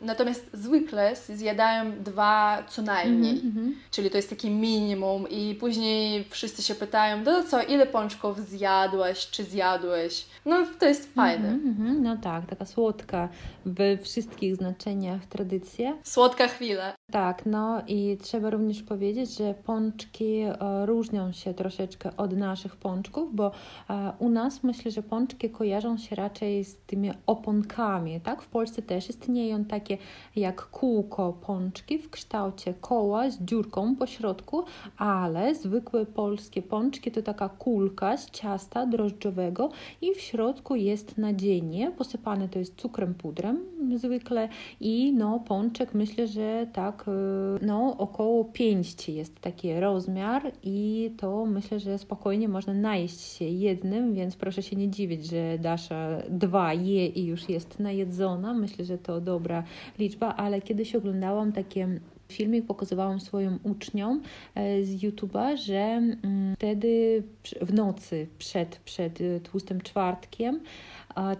natomiast 0.00 0.50
zwykle 0.52 1.16
zjadają 1.28 1.92
dwa 2.02 2.62
co 2.68 2.82
najmniej. 2.82 3.40
Mm 3.40 3.52
-hmm. 3.52 3.72
Czyli 3.90 4.10
to 4.10 4.16
jest 4.16 4.30
taki 4.30 4.50
minimum 4.50 5.28
i 5.28 5.54
później 5.54 6.24
wszyscy 6.30 6.62
się 6.62 6.74
pytają, 6.74 7.20
no 7.24 7.44
co, 7.44 7.62
ile 7.62 7.86
pączków 7.86 8.40
zjadłaś, 8.40 9.30
czy 9.30 9.44
zjadłeś? 9.44 10.26
No 10.44 10.66
to 10.78 10.86
jest 10.86 11.14
fajne. 11.14 11.58
No 12.00 12.16
tak, 12.16 12.46
taka 12.46 12.66
słodka 12.66 13.28
we 13.66 13.98
wszystkich 13.98 14.56
znaczeniach 14.56 15.26
tradycja. 15.26 15.96
Słodka 16.02 16.48
chwila. 16.48 16.94
Tak, 17.14 17.46
no 17.46 17.82
i 17.86 18.16
trzeba 18.22 18.50
również 18.50 18.82
powiedzieć, 18.82 19.36
że 19.36 19.54
pączki 19.54 20.40
e, 20.40 20.56
różnią 20.86 21.32
się 21.32 21.54
troszeczkę 21.54 22.16
od 22.16 22.36
naszych 22.36 22.76
pączków, 22.76 23.34
bo 23.34 23.50
e, 23.90 24.12
u 24.18 24.28
nas 24.28 24.62
myślę, 24.62 24.90
że 24.90 25.02
pączki 25.02 25.50
kojarzą 25.50 25.98
się 25.98 26.16
raczej 26.16 26.64
z 26.64 26.76
tymi 26.76 27.10
oponkami, 27.26 28.20
tak? 28.20 28.42
W 28.42 28.48
Polsce 28.48 28.82
też 28.82 29.10
istnieją 29.10 29.64
takie 29.64 29.98
jak 30.36 30.62
kółko 30.70 31.32
pączki 31.32 31.98
w 31.98 32.10
kształcie 32.10 32.74
koła 32.80 33.30
z 33.30 33.42
dziurką 33.42 33.96
po 33.96 34.06
środku, 34.06 34.64
ale 34.96 35.54
zwykłe 35.54 36.06
polskie 36.06 36.62
pączki 36.62 37.10
to 37.10 37.22
taka 37.22 37.48
kulka 37.48 38.16
z 38.16 38.30
ciasta 38.30 38.86
drożdżowego 38.86 39.70
i 40.00 40.14
w 40.14 40.20
środku 40.20 40.74
jest 40.74 41.18
nadzienie, 41.18 41.90
posypane 41.90 42.48
to 42.48 42.58
jest 42.58 42.76
cukrem 42.76 43.14
pudrem 43.14 43.73
zwykle 43.98 44.48
i 44.80 45.12
no 45.12 45.40
pączek 45.40 45.94
myślę, 45.94 46.26
że 46.26 46.66
tak 46.72 47.04
y, 47.08 47.66
no 47.66 47.96
około 47.98 48.44
pięści 48.44 49.14
jest 49.14 49.40
taki 49.40 49.80
rozmiar 49.80 50.52
i 50.62 51.10
to 51.16 51.46
myślę, 51.46 51.80
że 51.80 51.98
spokojnie 51.98 52.48
można 52.48 52.74
najeść 52.74 53.20
się 53.20 53.44
jednym, 53.44 54.14
więc 54.14 54.36
proszę 54.36 54.62
się 54.62 54.76
nie 54.76 54.88
dziwić, 54.88 55.26
że 55.26 55.58
Dasza 55.58 56.08
dwa 56.28 56.74
je 56.74 57.06
i 57.06 57.26
już 57.26 57.48
jest 57.48 57.80
najedzona. 57.80 58.54
Myślę, 58.54 58.84
że 58.84 58.98
to 58.98 59.20
dobra 59.20 59.64
liczba, 59.98 60.34
ale 60.36 60.60
kiedyś 60.60 60.94
oglądałam 60.94 61.52
takie 61.52 62.00
filmik 62.28 62.66
pokazywałam 62.66 63.20
swoim 63.20 63.58
uczniom 63.62 64.22
e, 64.54 64.84
z 64.84 64.96
YouTube'a, 64.96 65.56
że 65.56 65.78
mm, 65.78 66.56
wtedy 66.56 67.22
w 67.60 67.74
nocy 67.74 68.26
przed, 68.38 68.76
przed 68.76 69.20
e, 69.20 69.40
tłustym 69.40 69.80
czwartkiem 69.80 70.60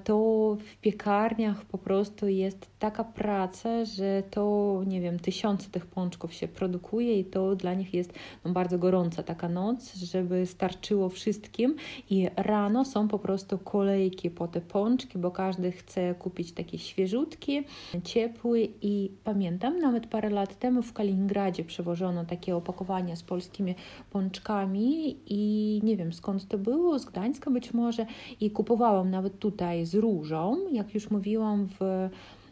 to 0.05 0.57
w 0.61 0.77
piekarniach 0.81 1.65
po 1.65 1.79
prostu 1.79 2.29
jest 2.29 2.67
taka 2.79 3.05
praca, 3.05 3.85
że 3.85 4.23
to, 4.31 4.83
nie 4.87 5.01
wiem, 5.01 5.19
tysiące 5.19 5.71
tych 5.71 5.87
pączków 5.87 6.35
się 6.35 6.49
produkuje 6.49 7.21
i 7.21 7.25
to 7.25 7.57
dla 7.57 7.75
nich 7.75 7.95
jest 7.95 8.13
no, 8.45 8.53
bardzo 8.53 8.79
gorąca 8.79 9.23
taka 9.23 9.49
noc, 9.49 9.95
żeby 9.95 10.47
starczyło 10.47 11.09
wszystkim 11.09 11.77
i 12.11 12.29
rano 12.37 12.85
są 12.85 13.09
po 13.09 13.19
prostu 13.19 13.59
kolejki 13.59 14.31
po 14.31 14.49
te 14.49 14.61
pączki, 14.61 15.19
bo 15.19 15.31
każdy 15.31 15.73
chce 15.73 16.15
kupić 16.15 16.53
takie 16.53 16.79
świeżutkie, 16.79 17.65
ciepły 18.05 18.69
i 18.83 19.11
pamiętam, 19.25 19.81
nawet 19.81 20.07
parę 20.07 20.31
lat 20.31 20.59
temu 20.59 20.74
w 20.84 20.94
Kaliningradzie 20.94 21.64
przewożono 21.64 22.26
takie 22.26 22.56
opakowania 22.56 23.16
z 23.16 23.24
polskimi 23.24 23.76
pączkami 24.12 25.18
i 25.26 25.82
nie 25.84 25.98
wiem 25.98 26.14
skąd 26.14 26.48
to 26.48 26.58
było, 26.58 27.00
z 27.00 27.06
Gdańska 27.06 27.52
być 27.52 27.74
może 27.74 28.06
i 28.40 28.52
kupowałam 28.52 29.10
nawet 29.10 29.40
tutaj 29.40 29.86
z 29.86 29.96
różą, 29.96 30.58
jak 30.72 30.94
już 30.94 31.10
mówiłam 31.10 31.68
w 31.80 32.10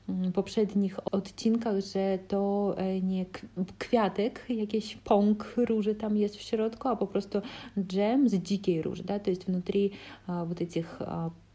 mm, 0.09 0.31
poprzednich 0.31 1.13
odcinkach, 1.13 1.75
że 1.93 2.19
to 2.27 2.73
e, 2.77 3.01
nie 3.01 3.25
kwiatek, 3.77 4.45
jakiś 4.49 4.95
pąk 4.95 5.53
róży 5.57 5.95
tam 5.95 6.17
jest 6.17 6.35
w 6.35 6.41
środku, 6.41 6.87
a 6.87 6.95
po 6.95 7.07
prostu 7.07 7.41
dżem 7.79 8.29
z 8.29 8.33
dzikiej 8.33 8.81
róży, 8.81 9.03
да, 9.03 9.19
то 9.19 9.31
есть 9.31 9.47
внутри 9.47 9.91
вот 10.27 10.61
этих 10.61 11.01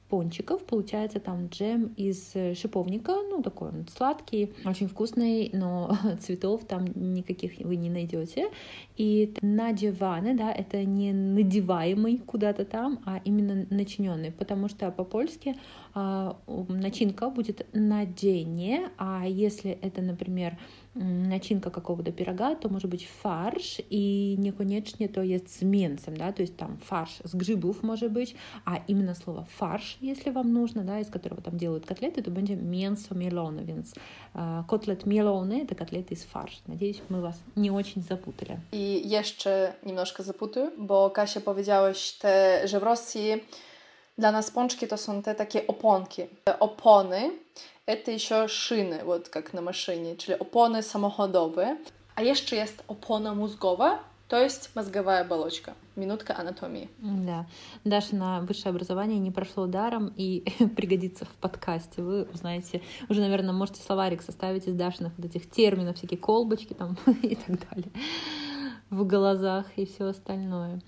пончиков. 0.10 0.64
Получается 0.64 1.20
там 1.20 1.48
джем 1.48 1.94
из 1.98 2.34
шиповника, 2.58 3.14
ну 3.30 3.42
такой 3.42 3.70
он 3.70 3.88
сладкий, 3.88 4.54
очень 4.66 4.88
вкусный, 4.88 5.50
но 5.54 5.98
цветов 6.20 6.66
там 6.66 6.86
никаких 6.96 7.58
вы 7.60 7.76
не 7.76 7.90
найдете. 7.90 8.50
И 8.96 9.34
надеваны, 9.42 10.36
да, 10.36 10.52
это 10.52 10.84
не 10.84 11.14
надеваемый 11.14 12.18
куда-то 12.18 12.66
там, 12.66 13.00
а 13.06 13.22
именно 13.26 13.66
начиненный, 13.70 14.32
потому 14.32 14.70
что 14.70 14.92
по-польски 14.92 15.56
а, 15.94 16.38
начинка 16.68 17.30
будет 17.30 17.68
надение, 17.74 18.90
а 18.98 19.26
если 19.28 19.72
это, 19.72 20.02
например, 20.02 20.58
начинка 20.98 21.70
какого-то 21.70 22.12
пирога, 22.12 22.56
то 22.56 22.70
может 22.70 22.90
быть 22.90 23.08
фарш, 23.22 23.80
и 23.90 24.36
неконечне 24.38 25.08
то 25.08 25.22
есть 25.22 25.50
с 25.50 25.62
mięsem, 25.62 26.18
да, 26.18 26.32
то 26.32 26.42
есть 26.42 26.58
там 26.58 26.78
фарш 26.78 27.20
с 27.24 27.34
грибов 27.34 27.84
может 27.84 28.12
быть, 28.12 28.36
а 28.66 28.82
именно 28.88 29.16
слово 29.16 29.48
фарш, 29.58 29.98
если 30.02 30.30
вам 30.32 30.54
нужно, 30.54 30.84
да, 30.84 31.00
из 31.00 31.08
которого 31.08 31.42
там 31.42 31.58
делают 31.58 31.86
котлеты, 31.86 32.22
то 32.22 32.32
będzie 32.32 32.56
mięso 32.56 33.16
mielone, 33.16 33.64
więc 33.64 33.94
э, 34.34 34.64
котлет 34.68 35.06
mielony 35.06 35.64
это 35.64 35.76
котлеты 35.76 36.14
из 36.14 36.24
фарш. 36.24 36.62
Надеюсь, 36.68 37.02
мы 37.10 37.22
вас 37.22 37.40
не 37.56 37.72
очень 37.72 38.02
запутали. 38.02 38.60
I 38.72 39.02
jeszcze 39.06 39.74
немножко 39.84 40.24
запутаю, 40.24 40.72
bo 40.78 41.10
Kasia 41.10 41.42
powiedziałeś, 41.42 42.12
te, 42.12 42.62
że 42.68 42.80
w 42.80 42.84
Rosji 42.84 43.42
dla 44.18 44.32
nas 44.32 44.52
pączki 44.52 44.88
to 44.88 44.98
są 44.98 45.22
te 45.22 45.36
takie 45.36 45.68
oponki. 45.68 46.22
Opony 46.60 47.32
это 47.88 48.12
еще 48.12 48.48
шины, 48.48 49.04
вот 49.06 49.30
как 49.30 49.54
на 49.54 49.62
машине, 49.62 50.16
czyli 50.16 50.40
opony 50.40 50.84
samochodowe. 50.84 51.78
A 52.16 52.22
jeszcze 52.22 52.56
jest 52.56 52.84
opona 52.88 53.36
mózgowa, 53.36 54.00
то 54.28 54.38
есть 54.38 54.76
мозговая 54.76 55.22
оболочка. 55.22 55.74
Минутка 55.96 56.36
анатомии. 56.36 56.90
Да. 57.00 57.46
Дашина 57.86 58.42
высшее 58.42 58.72
образование 58.72 59.20
не 59.20 59.32
прошло 59.32 59.68
даром 59.68 60.12
и 60.18 60.44
пригодится 60.76 61.26
в 61.26 61.30
подкасте. 61.30 62.02
Вы 62.02 62.24
узнаете, 62.24 62.82
уже, 63.10 63.22
наверное, 63.22 63.54
можете 63.54 63.82
словарик 63.82 64.22
составить 64.22 64.68
из 64.68 64.74
Дашиных 64.74 65.14
вот 65.18 65.26
этих 65.26 65.50
терминов, 65.50 65.98
всякие 65.98 66.18
колбочки 66.18 66.74
там 66.74 66.98
и 67.22 67.36
так 67.36 67.70
далее 67.70 67.92
w 68.90 69.06
glazach 69.06 69.66
i 69.78 69.86
все 69.86 70.08
остальное. 70.08 70.80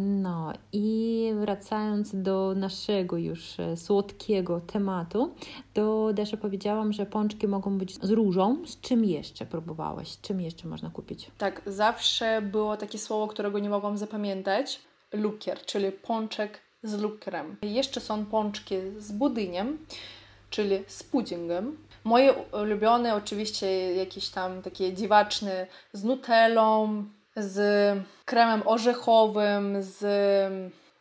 No 0.00 0.52
i 0.72 1.30
wracając 1.40 2.22
do 2.22 2.54
naszego 2.56 3.16
już 3.16 3.56
słodkiego 3.76 4.60
tematu, 4.60 5.34
to 5.74 6.12
Desza 6.12 6.36
powiedziałam, 6.36 6.92
że 6.92 7.06
pączki 7.06 7.48
mogą 7.48 7.78
być 7.78 7.94
z 8.02 8.10
różą. 8.10 8.66
Z 8.66 8.80
czym 8.80 9.04
jeszcze 9.04 9.46
próbowałaś? 9.46 10.20
Czym 10.20 10.40
jeszcze 10.40 10.68
można 10.68 10.90
kupić? 10.90 11.30
Tak, 11.38 11.62
zawsze 11.66 12.42
było 12.42 12.76
takie 12.76 12.98
słowo, 12.98 13.28
którego 13.28 13.58
nie 13.58 13.70
mogłam 13.70 13.98
zapamiętać. 13.98 14.80
Lukier, 15.12 15.58
czyli 15.66 15.92
pączek 15.92 16.60
z 16.82 17.00
lukrem. 17.00 17.56
Jeszcze 17.62 18.00
są 18.00 18.26
pączki 18.26 18.74
z 18.98 19.12
budyniem, 19.12 19.78
czyli 20.50 20.78
z 20.86 21.02
puddingiem. 21.02 21.76
Moje 22.04 22.34
ulubione 22.62 23.14
oczywiście 23.14 23.94
jakieś 23.94 24.28
tam 24.28 24.62
takie 24.62 24.92
dziwaczne 24.92 25.66
z 25.92 26.04
nutellą, 26.04 27.04
z 27.35 27.57
kremem 28.25 28.61
orzechowym, 28.65 29.77
z 29.79 30.03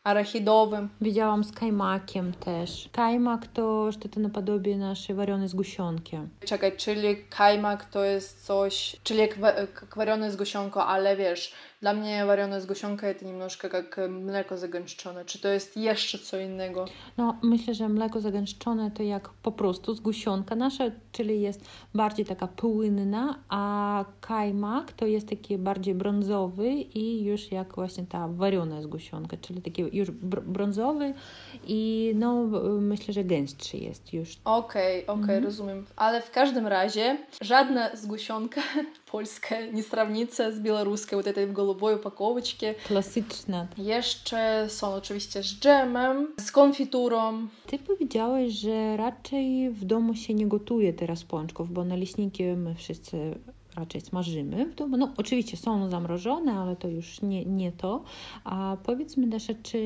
арахидовым. 0.04 0.88
Widziałam 1.00 1.44
z 1.44 1.52
kajmakiem 1.52 2.32
też. 2.32 2.88
Kajmak 2.92 3.46
to 3.46 3.92
что-то 3.92 4.20
наподобие 4.20 4.76
naszej 4.76 5.16
warionej 5.16 5.48
zgusionki. 5.48 6.16
Czekaj, 6.44 6.76
czyli 6.76 7.16
kajmak 7.30 7.84
to 7.84 8.04
jest 8.04 8.46
coś, 8.46 8.96
czyli 9.02 9.20
jak, 9.20 9.38
jak 9.38 9.96
warione 9.96 10.30
zgusionko, 10.30 10.86
ale 10.86 11.16
wiesz, 11.16 11.52
dla 11.82 11.94
mnie 11.94 12.26
warione 12.26 12.60
zgusionka 12.60 13.14
to 13.14 13.26
немножко 13.26 13.68
jak 13.72 14.00
mleko 14.08 14.58
zagęszczone. 14.58 15.24
Czy 15.24 15.38
to 15.38 15.48
jest 15.48 15.76
jeszcze 15.76 16.18
co 16.18 16.38
innego? 16.38 16.84
No, 17.16 17.36
myślę, 17.42 17.74
że 17.74 17.88
mleko 17.88 18.20
zagęszczone 18.20 18.90
to 18.90 19.02
jak 19.02 19.28
po 19.28 19.52
prostu 19.52 19.94
zgusionka 19.94 20.54
nasza, 20.54 20.84
czyli 21.12 21.40
jest 21.40 21.64
bardziej 21.94 22.26
taka 22.26 22.46
płynna, 22.46 23.38
a 23.48 24.04
kajmak 24.20 24.92
to 24.92 25.06
jest 25.06 25.28
taki 25.28 25.58
bardziej 25.58 25.94
brązowy 25.94 26.68
i 26.70 27.24
już 27.24 27.52
jak 27.52 27.74
właśnie 27.74 28.06
ta 28.06 28.28
wariona 28.28 28.82
zgusionka, 28.82 29.36
czyli 29.36 29.62
taki 29.62 29.96
już 29.96 30.10
brązowy 30.46 31.14
i 31.66 32.12
no 32.14 32.34
myślę, 32.80 33.14
że 33.14 33.24
gęstszy 33.24 33.76
jest 33.76 34.12
już. 34.12 34.36
Okej, 34.44 35.04
okay, 35.04 35.14
okej, 35.14 35.24
okay, 35.24 35.36
mhm. 35.36 35.44
rozumiem. 35.44 35.86
Ale 35.96 36.22
w 36.22 36.30
każdym 36.30 36.66
razie 36.66 37.18
żadna 37.40 37.96
zgusionka 37.96 38.60
polska 39.01 39.01
nie 39.72 39.82
strawnica 39.82 40.52
z 40.52 40.60
białoruską, 40.60 41.16
вот 41.16 41.26
этой 41.26 41.52
голубой 41.52 41.94
упаковочки. 41.94 42.74
Klasyczna. 42.86 43.66
Jeszcze 43.78 44.66
są 44.68 44.94
oczywiście 44.94 45.42
z 45.42 45.60
dżemem, 45.60 46.28
z 46.40 46.52
konfiturą. 46.52 47.48
Ty 47.66 47.78
powiedziałeś, 47.78 48.52
że 48.52 48.96
raczej 48.96 49.70
w 49.70 49.84
domu 49.84 50.14
się 50.14 50.34
nie 50.34 50.46
gotuje 50.46 50.92
teraz 50.92 51.24
pączków, 51.24 51.72
bo 51.72 51.84
naleśniki 51.84 52.44
my 52.44 52.74
wszyscy 52.74 53.38
raczej 53.76 54.00
smażymy 54.00 54.66
w 54.66 54.74
domu. 54.74 54.96
No 54.96 55.12
oczywiście 55.16 55.56
są 55.56 55.90
zamrożone, 55.90 56.52
ale 56.52 56.76
to 56.76 56.88
już 56.88 57.22
nie, 57.22 57.44
nie 57.44 57.72
to. 57.72 58.04
A 58.44 58.76
powiedz 58.82 59.16
mi 59.16 59.26
Dasza, 59.26 59.52
czy 59.62 59.78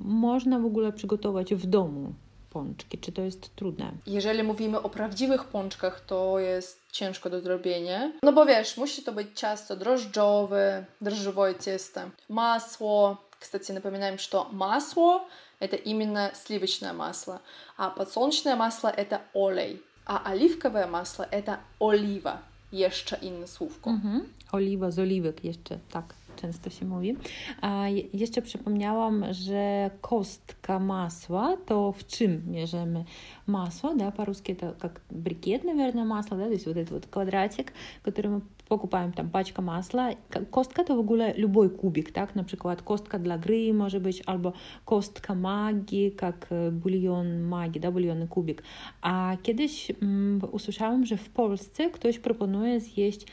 można 0.00 0.58
w 0.58 0.64
ogóle 0.64 0.92
przygotować 0.92 1.54
w 1.54 1.66
domu 1.66 2.12
pączki? 2.50 2.98
Czy 2.98 3.12
to 3.12 3.22
jest 3.22 3.56
trudne? 3.56 3.92
Jeżeli 4.06 4.42
mówimy 4.42 4.82
o 4.82 4.90
prawdziwych 4.90 5.44
pączkach, 5.44 6.00
to 6.00 6.38
jest 6.38 6.80
ciężko 6.92 7.30
do 7.30 7.40
zrobienia. 7.40 8.12
No 8.22 8.32
bo 8.32 8.46
wiesz, 8.46 8.76
musi 8.76 9.02
to 9.02 9.12
być 9.12 9.28
ciasto 9.34 9.76
drożdżowe, 9.76 10.84
drożdżowe 11.00 11.54
ciasto, 11.54 12.00
masło. 12.28 13.16
Кстати, 13.40 13.72
напоминаем, 13.72 14.18
что 14.18 14.48
масло – 14.52 15.60
это 15.60 15.76
именно 15.76 16.30
сливочное 16.34 16.92
масло, 16.92 17.40
а 17.76 17.90
подсолнечное 17.90 18.56
масло – 18.56 18.96
это 18.96 19.18
олей, 19.34 19.82
а 20.06 20.32
оливковое 20.32 20.86
масло – 20.86 21.30
это 21.30 21.56
олива. 21.80 22.38
Jeszcze 22.72 23.16
inne 23.22 23.46
słówko. 23.46 23.90
Mhm. 23.90 24.28
Oliwa 24.52 24.90
z 24.90 24.98
oliwek 24.98 25.44
jeszcze, 25.44 25.78
tak. 25.90 26.04
często 26.38 26.70
się 26.70 26.86
mówi. 26.86 27.16
A 27.60 27.84
jeszcze 28.12 28.42
przypomniałam, 28.42 29.24
że 29.30 29.90
kostka 30.00 30.78
masła 30.78 31.56
to 31.66 31.92
w 31.92 32.06
czym 32.06 32.42
mierzymy 32.50 33.04
масло, 33.46 33.94
да, 33.94 34.10
по-русски 34.10 34.52
это 34.52 34.74
как 34.78 35.00
брикет, 35.10 35.64
наверное, 35.64 36.04
масла, 36.04 36.36
да, 36.36 36.44
то 36.44 36.52
есть 36.52 36.66
вот 36.66 36.76
этот 36.76 36.90
вот 36.90 37.06
квадратик, 37.06 37.72
который 38.02 38.30
мы 38.30 38.40
покупаем, 38.68 39.12
там, 39.12 39.30
пачка 39.30 39.62
масла. 39.62 40.10
Kostka 40.50 40.84
to 40.84 40.96
w 40.96 40.98
ogóle 40.98 41.34
любой 41.36 41.70
кубик, 41.70 42.12
так, 42.12 42.34
на 42.34 42.44
przykład 42.44 42.82
kostka 42.82 43.18
dla 43.18 43.38
gry 43.38 43.74
może 43.74 44.00
być, 44.00 44.22
albo 44.26 44.52
kostka 44.84 45.34
magii, 45.34 46.12
jak 46.22 46.48
bulion 46.72 47.40
magii, 47.42 47.80
da, 47.80 47.90
bulionny 47.90 48.28
kubik. 48.28 48.62
A 49.02 49.36
kiedyś 49.42 49.92
mm, 50.02 50.40
usłyszałam, 50.52 51.06
że 51.06 51.16
w 51.16 51.30
Polsce 51.30 51.90
ktoś 51.90 52.18
proponuje 52.18 52.80
zjeść 52.80 53.26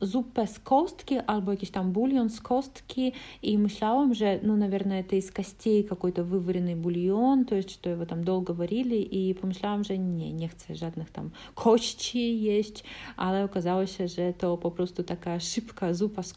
zupę 0.00 0.46
z 0.46 0.58
kostki 0.58 1.18
albo 1.18 1.50
jakiś 1.50 1.70
tam 1.70 1.92
bulion 1.92 2.30
z 2.30 2.40
kostki 2.40 3.12
и 3.42 3.58
myślałam, 3.58 4.14
że 4.14 4.40
ну, 4.42 4.56
наверное, 4.56 5.00
это 5.00 5.16
из 5.16 5.30
костей 5.30 5.84
какой-то 5.84 6.22
вываренный 6.22 6.74
бульон, 6.74 7.44
то 7.44 7.54
есть 7.54 7.70
что 7.70 7.90
его 7.90 8.06
там 8.06 8.24
долго 8.24 8.52
варили 8.52 8.96
и 8.96 9.34
pomyślałam, 9.34 9.84
że 9.84 9.98
nie, 9.98 10.32
nie 10.32 10.48
chcę 10.48 10.76
żadnych 10.76 11.10
tam 11.10 11.30
kości 11.54 12.42
jeść, 12.42 12.84
ale 13.16 13.44
okazało 13.44 13.86
się, 13.86 14.08
że 14.08 14.32
to 14.32 14.56
po 14.56 14.70
prostu 14.70 15.02
taka 15.02 15.40
szybka 15.40 15.94
zupa 15.94 16.22
z 16.22 16.34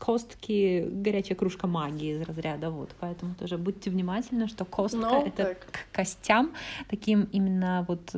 горячая 0.91 1.35
кружка 1.35 1.67
магии 1.67 2.11
из 2.11 2.21
разряда, 2.21 2.69
вот, 2.69 2.89
поэтому 3.01 3.35
тоже 3.39 3.57
будьте 3.57 3.89
внимательны, 3.89 4.47
что 4.47 4.65
костка 4.65 4.99
ну, 4.99 5.25
это 5.25 5.45
так. 5.45 5.71
к 5.71 5.95
костям, 5.95 6.51
таким 6.89 7.27
именно 7.33 7.85
вот 7.87 8.11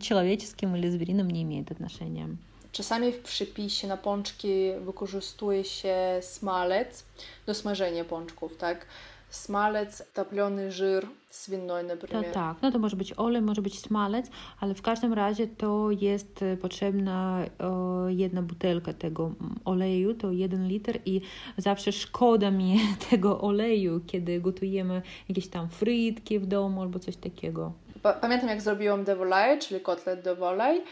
человеческим 0.00 0.76
или 0.76 0.88
звериным 0.90 1.28
не 1.28 1.42
имеет 1.42 1.70
отношения. 1.70 2.28
Czasami 2.74 3.12
w 3.12 3.22
przypisie 3.22 3.88
na 3.88 3.96
pączki 3.96 4.72
wykorzystuje 4.80 5.64
się 5.64 5.96
smalec 6.20 7.04
do 7.46 7.54
smażenia 7.54 8.04
pączków, 8.04 8.56
tak? 8.56 8.86
smalec, 9.34 10.02
topiony 10.14 10.72
żyr 10.72 11.06
swinoj 11.30 11.84
na 11.84 11.96
przykład. 11.96 12.26
No 12.26 12.32
tak, 12.32 12.56
no 12.62 12.72
to 12.72 12.78
może 12.78 12.96
być 12.96 13.12
olej, 13.16 13.42
może 13.42 13.62
być 13.62 13.80
smalec, 13.80 14.26
ale 14.60 14.74
w 14.74 14.82
każdym 14.82 15.12
razie 15.12 15.46
to 15.46 15.90
jest 15.90 16.42
e, 16.42 16.56
potrzebna 16.56 17.44
o, 17.58 18.08
jedna 18.08 18.42
butelka 18.42 18.92
tego 18.92 19.24
mm, 19.24 19.54
oleju, 19.64 20.14
to 20.14 20.32
jeden 20.32 20.68
liter 20.68 20.98
i 21.06 21.20
zawsze 21.56 21.92
szkoda 21.92 22.50
mi 22.50 22.80
tego 23.10 23.40
oleju, 23.40 24.00
kiedy 24.06 24.40
gotujemy 24.40 25.02
jakieś 25.28 25.48
tam 25.48 25.68
frytki 25.68 26.38
w 26.38 26.46
domu 26.46 26.82
albo 26.82 26.98
coś 26.98 27.16
takiego. 27.16 27.72
Pamiętam 28.20 28.48
jak 28.48 28.62
zrobiłam 28.62 29.04
devolaj, 29.04 29.58
czyli 29.58 29.80
kotlet 29.80 30.22
devolaj 30.22 30.82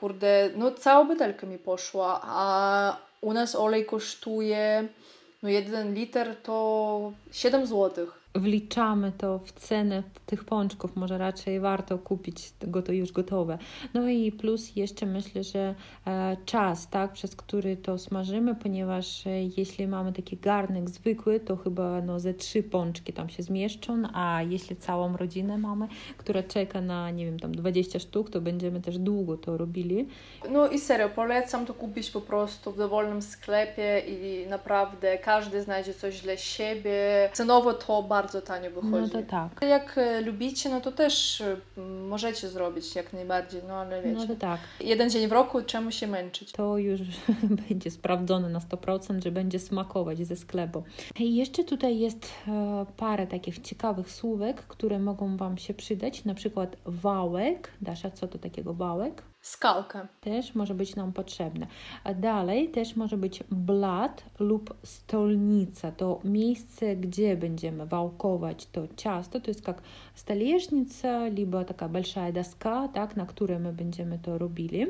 kurde, 0.00 0.50
no 0.56 0.70
cała 0.70 1.04
butelka 1.04 1.46
mi 1.46 1.58
poszła, 1.58 2.20
a 2.22 2.96
u 3.20 3.32
nas 3.32 3.54
olej 3.54 3.86
kosztuje, 3.86 4.88
no 5.42 5.48
jeden 5.48 5.94
liter 5.94 6.36
to 6.42 7.12
7 7.32 7.66
złotych 7.66 8.19
wliczamy 8.34 9.12
to 9.18 9.38
w 9.38 9.52
cenę 9.52 10.02
tych 10.26 10.44
pączków, 10.44 10.96
może 10.96 11.18
raczej 11.18 11.60
warto 11.60 11.98
kupić 11.98 12.52
go 12.62 12.82
to 12.82 12.92
już 12.92 13.12
gotowe. 13.12 13.58
No 13.94 14.08
i 14.08 14.32
plus 14.32 14.76
jeszcze 14.76 15.06
myślę, 15.06 15.44
że 15.44 15.74
e, 16.06 16.36
czas, 16.44 16.88
tak, 16.88 17.12
przez 17.12 17.36
który 17.36 17.76
to 17.76 17.98
smażymy, 17.98 18.54
ponieważ 18.54 19.26
e, 19.26 19.42
jeśli 19.56 19.86
mamy 19.86 20.12
taki 20.12 20.36
garnek 20.36 20.90
zwykły, 20.90 21.40
to 21.40 21.56
chyba 21.56 22.00
no, 22.00 22.20
ze 22.20 22.34
trzy 22.34 22.62
pączki 22.62 23.12
tam 23.12 23.28
się 23.28 23.42
zmieszczą, 23.42 24.02
a 24.14 24.42
jeśli 24.42 24.76
całą 24.76 25.16
rodzinę 25.16 25.58
mamy, 25.58 25.88
która 26.16 26.42
czeka 26.42 26.80
na, 26.80 27.10
nie 27.10 27.24
wiem, 27.26 27.40
tam 27.40 27.54
20 27.54 27.98
sztuk, 27.98 28.30
to 28.30 28.40
będziemy 28.40 28.80
też 28.80 28.98
długo 28.98 29.36
to 29.36 29.56
robili. 29.56 30.08
No 30.50 30.68
i 30.68 30.78
serio, 30.78 31.08
polecam 31.08 31.66
to 31.66 31.74
kupić 31.74 32.10
po 32.10 32.20
prostu 32.20 32.72
w 32.72 32.76
dowolnym 32.76 33.22
sklepie 33.22 34.00
i 34.00 34.46
naprawdę 34.48 35.18
każdy 35.18 35.62
znajdzie 35.62 35.94
coś 35.94 36.20
dla 36.20 36.36
siebie. 36.36 37.30
Cenowo 37.32 37.74
to 37.74 38.02
bardzo 38.02 38.19
bardzo 38.22 38.42
tanio 38.42 38.70
wychodzi. 38.70 38.92
No 38.92 39.08
to 39.08 39.22
tak. 39.22 39.62
Jak 39.62 39.98
e, 39.98 40.20
lubicie, 40.20 40.68
no 40.68 40.80
to 40.80 40.92
też 40.92 41.40
e, 41.40 41.56
możecie 42.08 42.48
zrobić 42.48 42.94
jak 42.94 43.12
najbardziej, 43.12 43.62
no 43.68 43.74
ale 43.74 44.02
wiecie. 44.02 44.16
No 44.16 44.26
to 44.26 44.36
tak. 44.36 44.60
Jeden 44.80 45.10
dzień 45.10 45.28
w 45.28 45.32
roku, 45.32 45.62
czemu 45.62 45.90
się 45.90 46.06
męczyć? 46.06 46.52
To 46.52 46.78
już 46.78 47.00
będzie 47.68 47.90
sprawdzone 47.90 48.48
na 48.48 48.58
100%, 48.58 49.22
że 49.22 49.30
będzie 49.30 49.58
smakować 49.58 50.26
ze 50.26 50.36
sklepu. 50.36 50.82
I 51.18 51.36
jeszcze 51.36 51.64
tutaj 51.64 51.98
jest 51.98 52.32
e, 52.48 52.86
parę 52.96 53.26
takich 53.26 53.58
ciekawych 53.58 54.10
słówek, 54.10 54.62
które 54.62 54.98
mogą 54.98 55.36
Wam 55.36 55.58
się 55.58 55.74
przydać, 55.74 56.24
na 56.24 56.34
przykład 56.34 56.76
wałek. 56.84 57.70
Dasza, 57.80 58.10
co 58.10 58.28
to 58.28 58.38
takiego 58.38 58.74
wałek? 58.74 59.29
Skalka. 59.41 60.07
Też 60.21 60.55
może 60.55 60.73
być 60.73 60.95
nam 60.95 61.13
potrzebne. 61.13 61.67
A 62.03 62.13
dalej 62.13 62.69
też 62.69 62.95
może 62.95 63.17
być 63.17 63.43
blat 63.51 64.23
lub 64.39 64.73
stolnica. 64.83 65.91
To 65.91 66.21
miejsce, 66.23 66.95
gdzie 66.95 67.37
będziemy 67.37 67.85
wałkować 67.85 68.65
to 68.65 68.81
ciasto. 68.95 69.39
To 69.39 69.51
jest 69.51 69.63
jak 69.63 69.81
stолешnica, 70.15 71.29
lub 71.29 71.65
taka 71.65 71.89
большая 71.89 72.31
doska, 72.31 72.87
tak, 72.93 73.15
na 73.15 73.25
której 73.25 73.59
my 73.59 73.73
będziemy 73.73 74.19
to 74.19 74.37
robili. 74.37 74.85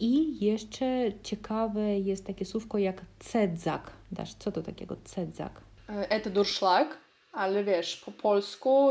I 0.00 0.44
jeszcze 0.44 1.12
ciekawe 1.22 1.98
jest 1.98 2.26
takie 2.26 2.44
słówko 2.44 2.78
jak 2.78 3.02
cedzak. 3.18 3.90
Dasz, 4.12 4.34
co 4.34 4.52
to 4.52 4.62
takiego 4.62 4.96
cedzak? 5.04 5.60
Это 5.88 6.30
дуршлаг, 6.30 6.98
ale 7.32 7.64
wiesz, 7.64 7.96
po 7.96 8.12
polsku 8.12 8.88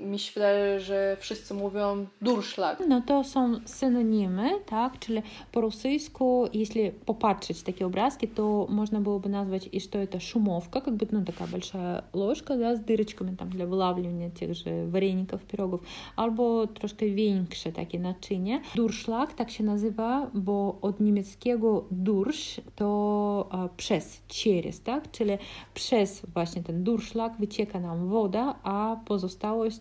mi 0.00 0.18
się 0.18 0.32
wydaje, 0.34 0.80
że 0.80 1.16
wszyscy 1.20 1.54
mówią 1.54 2.06
durszlak. 2.22 2.82
No 2.88 3.02
to 3.06 3.24
są 3.24 3.60
synonimy, 3.64 4.50
tak? 4.66 4.98
Czyli 4.98 5.22
po 5.52 5.60
rosyjsku, 5.60 6.44
jeśli 6.52 6.90
popatrzeć 6.90 7.62
takie 7.62 7.86
obrazki, 7.86 8.28
to 8.28 8.66
można 8.68 9.00
byłoby 9.00 9.28
nazwać, 9.28 9.68
и 9.72 9.80
что 9.80 9.98
это 9.98 10.20
шумовка, 10.20 10.80
как 10.80 10.94
бы, 10.94 11.06
ну, 11.12 11.24
такая 11.24 11.48
большая 11.48 12.04
ложка, 12.12 12.56
да, 12.56 12.76
с 12.76 12.80
дырочками 12.80 13.36
там 13.36 13.50
для 13.50 13.66
вылавливания 13.66 14.30
тех 14.30 14.54
же 14.54 14.86
вареников, 14.86 15.44
пирогów, 15.44 15.80
albo 16.16 16.66
troszkę 16.66 17.06
większe 17.06 17.72
takie 17.72 17.98
naczynie. 17.98 18.60
Durszlak 18.74 19.34
tak 19.34 19.50
się 19.50 19.64
nazywa, 19.64 20.30
bo 20.34 20.78
od 20.82 21.00
niemieckiego 21.00 21.84
dursz 21.90 22.60
to 22.76 23.48
a, 23.50 23.68
przez, 23.76 24.22
через, 24.28 24.82
tak? 24.82 25.10
Czyli 25.10 25.38
przez 25.74 26.26
właśnie 26.34 26.62
ten 26.62 26.84
durszlak 26.84 27.36
wycieka 27.38 27.80
nam 27.80 28.08
woda, 28.08 28.54
a 28.62 28.96
pozostałość 29.06 29.73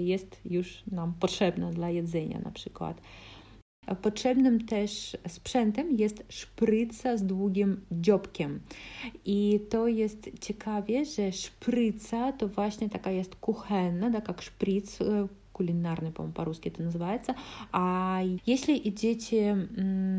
jest 0.00 0.40
już 0.44 0.82
nam 0.92 1.14
potrzebna 1.20 1.70
dla 1.70 1.90
jedzenia 1.90 2.38
na 2.38 2.50
przykład. 2.50 3.00
Potrzebnym 4.02 4.66
też 4.66 5.16
sprzętem 5.28 5.98
jest 5.98 6.24
szpryca 6.28 7.16
z 7.16 7.26
długim 7.26 7.80
dziobkiem. 7.92 8.60
I 9.24 9.60
to 9.70 9.88
jest 9.88 10.30
ciekawie, 10.40 11.04
że 11.04 11.32
szpryca 11.32 12.32
to 12.32 12.48
właśnie 12.48 12.88
taka 12.88 13.10
jest 13.10 13.36
kuchenna, 13.36 14.10
tak 14.10 14.28
jak 14.28 14.42
szpryc 14.42 14.98
кулинарный, 15.61 16.11
по-моему, 16.11 16.33
по-русски 16.33 16.69
это 16.69 16.83
называется. 16.83 17.35
А 17.71 18.21
если 18.45 18.77
идете 18.77 19.67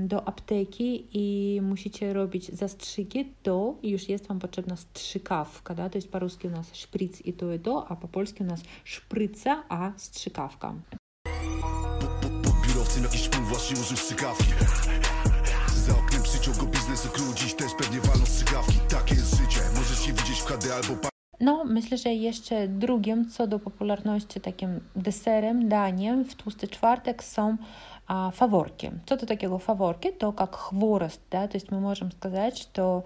do 0.07 0.19
apteki 0.19 1.07
i 1.13 1.61
musicie 1.61 2.13
robić 2.13 2.49
zastrzyki, 2.53 3.33
to 3.43 3.77
już 3.83 4.09
jest 4.09 4.27
Wam 4.27 4.39
potrzebna 4.39 4.77
strzykawka, 4.77 5.75
да? 5.75 5.89
то 5.89 5.99
есть 5.99 6.11
по-русски 6.11 6.47
у 6.47 6.51
нас 6.51 6.75
шприц 6.75 7.21
и 7.25 7.33
то, 7.33 7.53
и 7.53 7.59
то, 7.59 7.87
а 7.89 7.97
по-польски 7.97 8.43
у 8.43 8.47
нас 8.47 8.63
szpryca, 8.85 9.65
a 9.69 9.93
strzykawka. 9.97 10.75
Biurowcy 12.67 13.01
na 13.01 13.07
jakiś 13.07 13.27
wpływ 13.27 13.49
właśnie 13.49 13.81
użył 13.81 13.97
strzykawki. 13.97 14.53
Za 15.87 15.93
oknem 15.93 16.23
przyciąg 16.23 16.57
go 16.57 16.67
biznesu 16.67 17.09
król, 17.09 17.35
dziś 17.35 17.55
też 17.55 17.75
pewnie 17.79 18.01
walą 18.01 18.27
strzykawki. 18.27 18.79
Takie 18.89 19.15
jest 19.15 19.37
życie, 19.37 19.61
możesz 19.77 20.07
się 20.07 20.13
widzieć 20.13 20.41
w 20.41 20.45
HD 20.45 20.75
albo 20.75 21.09
no, 21.40 21.64
myślę, 21.66 21.98
że 21.98 22.14
jeszcze 22.14 22.68
drugim 22.68 23.30
co 23.30 23.48
do 23.48 23.60
popularności 23.60 24.42
takim 24.42 24.80
deserem, 24.96 25.70
daniem 25.70 26.26
w 26.26 26.36
tłusty 26.36 26.68
czwartek 26.68 27.24
są 27.24 27.58
а, 28.08 28.32
фаворки. 28.32 28.92
Co 29.06 29.18
to 29.18 29.26
takiego 29.26 29.60
фаворки? 29.60 30.12
To 30.12 30.34
как 30.34 30.56
хворост, 30.56 31.22
да, 31.32 31.48
то 31.48 31.58
есть 31.58 31.72
мы 31.72 31.80
можем 31.80 32.12
сказать, 32.12 32.58
что 32.58 33.04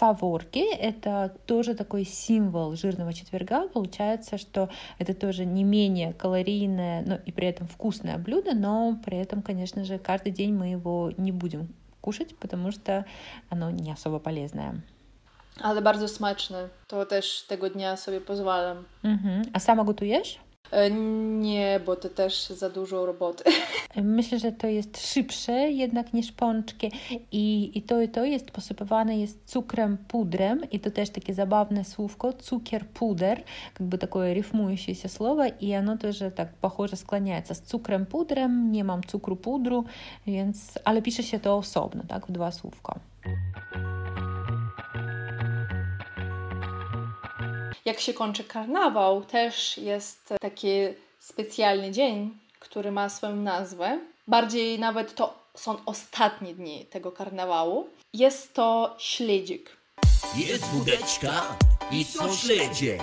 фаворки– 0.00 0.64
это 0.80 1.30
тоже 1.46 1.74
такой 1.74 2.04
символ 2.04 2.74
жирного 2.74 3.12
четверга. 3.12 3.68
Получается, 3.68 4.38
что 4.38 4.68
это 4.98 5.12
тоже 5.14 5.44
не 5.44 5.62
менее 5.62 6.14
калорийное, 6.14 7.02
но 7.06 7.16
и 7.26 7.32
при 7.32 7.48
этом 7.48 7.66
вкусное 7.66 8.16
блюдо, 8.16 8.54
но 8.54 8.98
при 9.04 9.18
этом, 9.18 9.42
конечно 9.42 9.84
же, 9.84 9.98
каждый 9.98 10.32
день 10.32 10.54
мы 10.54 10.68
его 10.68 11.12
не 11.18 11.32
будем 11.32 11.68
кушать, 12.00 12.34
потому 12.36 12.72
что 12.72 13.04
оно 13.50 13.70
не 13.70 13.92
особо 13.92 14.18
полезное. 14.18 14.82
ale 15.61 15.81
bardzo 15.81 16.07
smaczne. 16.07 16.69
To 16.87 17.05
też 17.05 17.45
tego 17.47 17.69
dnia 17.69 17.97
sobie 17.97 18.21
pozwalam. 18.21 18.83
Mhm. 19.03 19.43
A 19.53 19.59
sama 19.59 19.83
gotujesz? 19.83 20.39
E, 20.71 20.91
nie, 21.39 21.79
bo 21.85 21.95
to 21.95 22.09
też 22.09 22.47
za 22.47 22.69
dużo 22.69 23.05
roboty. 23.05 23.43
Myślę, 23.95 24.39
że 24.39 24.51
to 24.51 24.67
jest 24.67 25.07
szybsze 25.13 25.53
jednak 25.53 26.13
niż 26.13 26.31
pączki 26.31 26.91
i, 27.31 27.71
i 27.75 27.81
to 27.81 28.01
i 28.01 28.09
to 28.09 28.25
jest 28.25 28.51
posypywane 28.51 29.19
jest 29.19 29.45
cukrem 29.45 29.97
pudrem 29.97 30.61
i 30.71 30.79
to 30.79 30.91
też 30.91 31.09
takie 31.09 31.33
zabawne 31.33 31.85
słówko 31.85 32.33
cukier 32.33 32.85
puder, 32.87 33.43
jakby 33.79 33.97
такое 33.97 34.33
рифмующееся 34.33 35.09
слово 35.09 35.47
i 35.47 35.75
ono 35.75 35.97
też 35.97 36.23
tak 36.35 36.53
похоже 36.61 36.95
skłaniается 36.95 37.55
z 37.55 37.61
cukrem 37.61 38.05
pudrem, 38.05 38.71
nie 38.71 38.83
mam 38.83 39.03
cukru 39.03 39.35
pudru, 39.35 39.85
więc 40.27 40.79
ale 40.85 41.01
pisze 41.01 41.23
się 41.23 41.39
to 41.39 41.57
osobno, 41.57 42.03
tak, 42.07 42.27
w 42.27 42.31
dwa 42.31 42.51
słówka. 42.51 42.99
Jak 47.85 47.99
się 47.99 48.13
kończy 48.13 48.43
karnawał, 48.43 49.25
też 49.25 49.77
jest 49.77 50.33
taki 50.41 50.69
specjalny 51.19 51.91
dzień, 51.91 52.37
który 52.59 52.91
ma 52.91 53.09
swoją 53.09 53.35
nazwę. 53.35 53.99
Bardziej 54.27 54.79
nawet 54.79 55.15
to 55.15 55.33
są 55.55 55.77
ostatnie 55.85 56.53
dni 56.53 56.85
tego 56.85 57.11
karnawału. 57.11 57.89
Jest 58.13 58.53
to 58.53 58.95
śledzik. 58.97 59.77
Jest 60.35 60.65
wódeczka 60.65 61.57
i 61.91 62.03
są 62.03 62.35
śledzie 62.35 62.97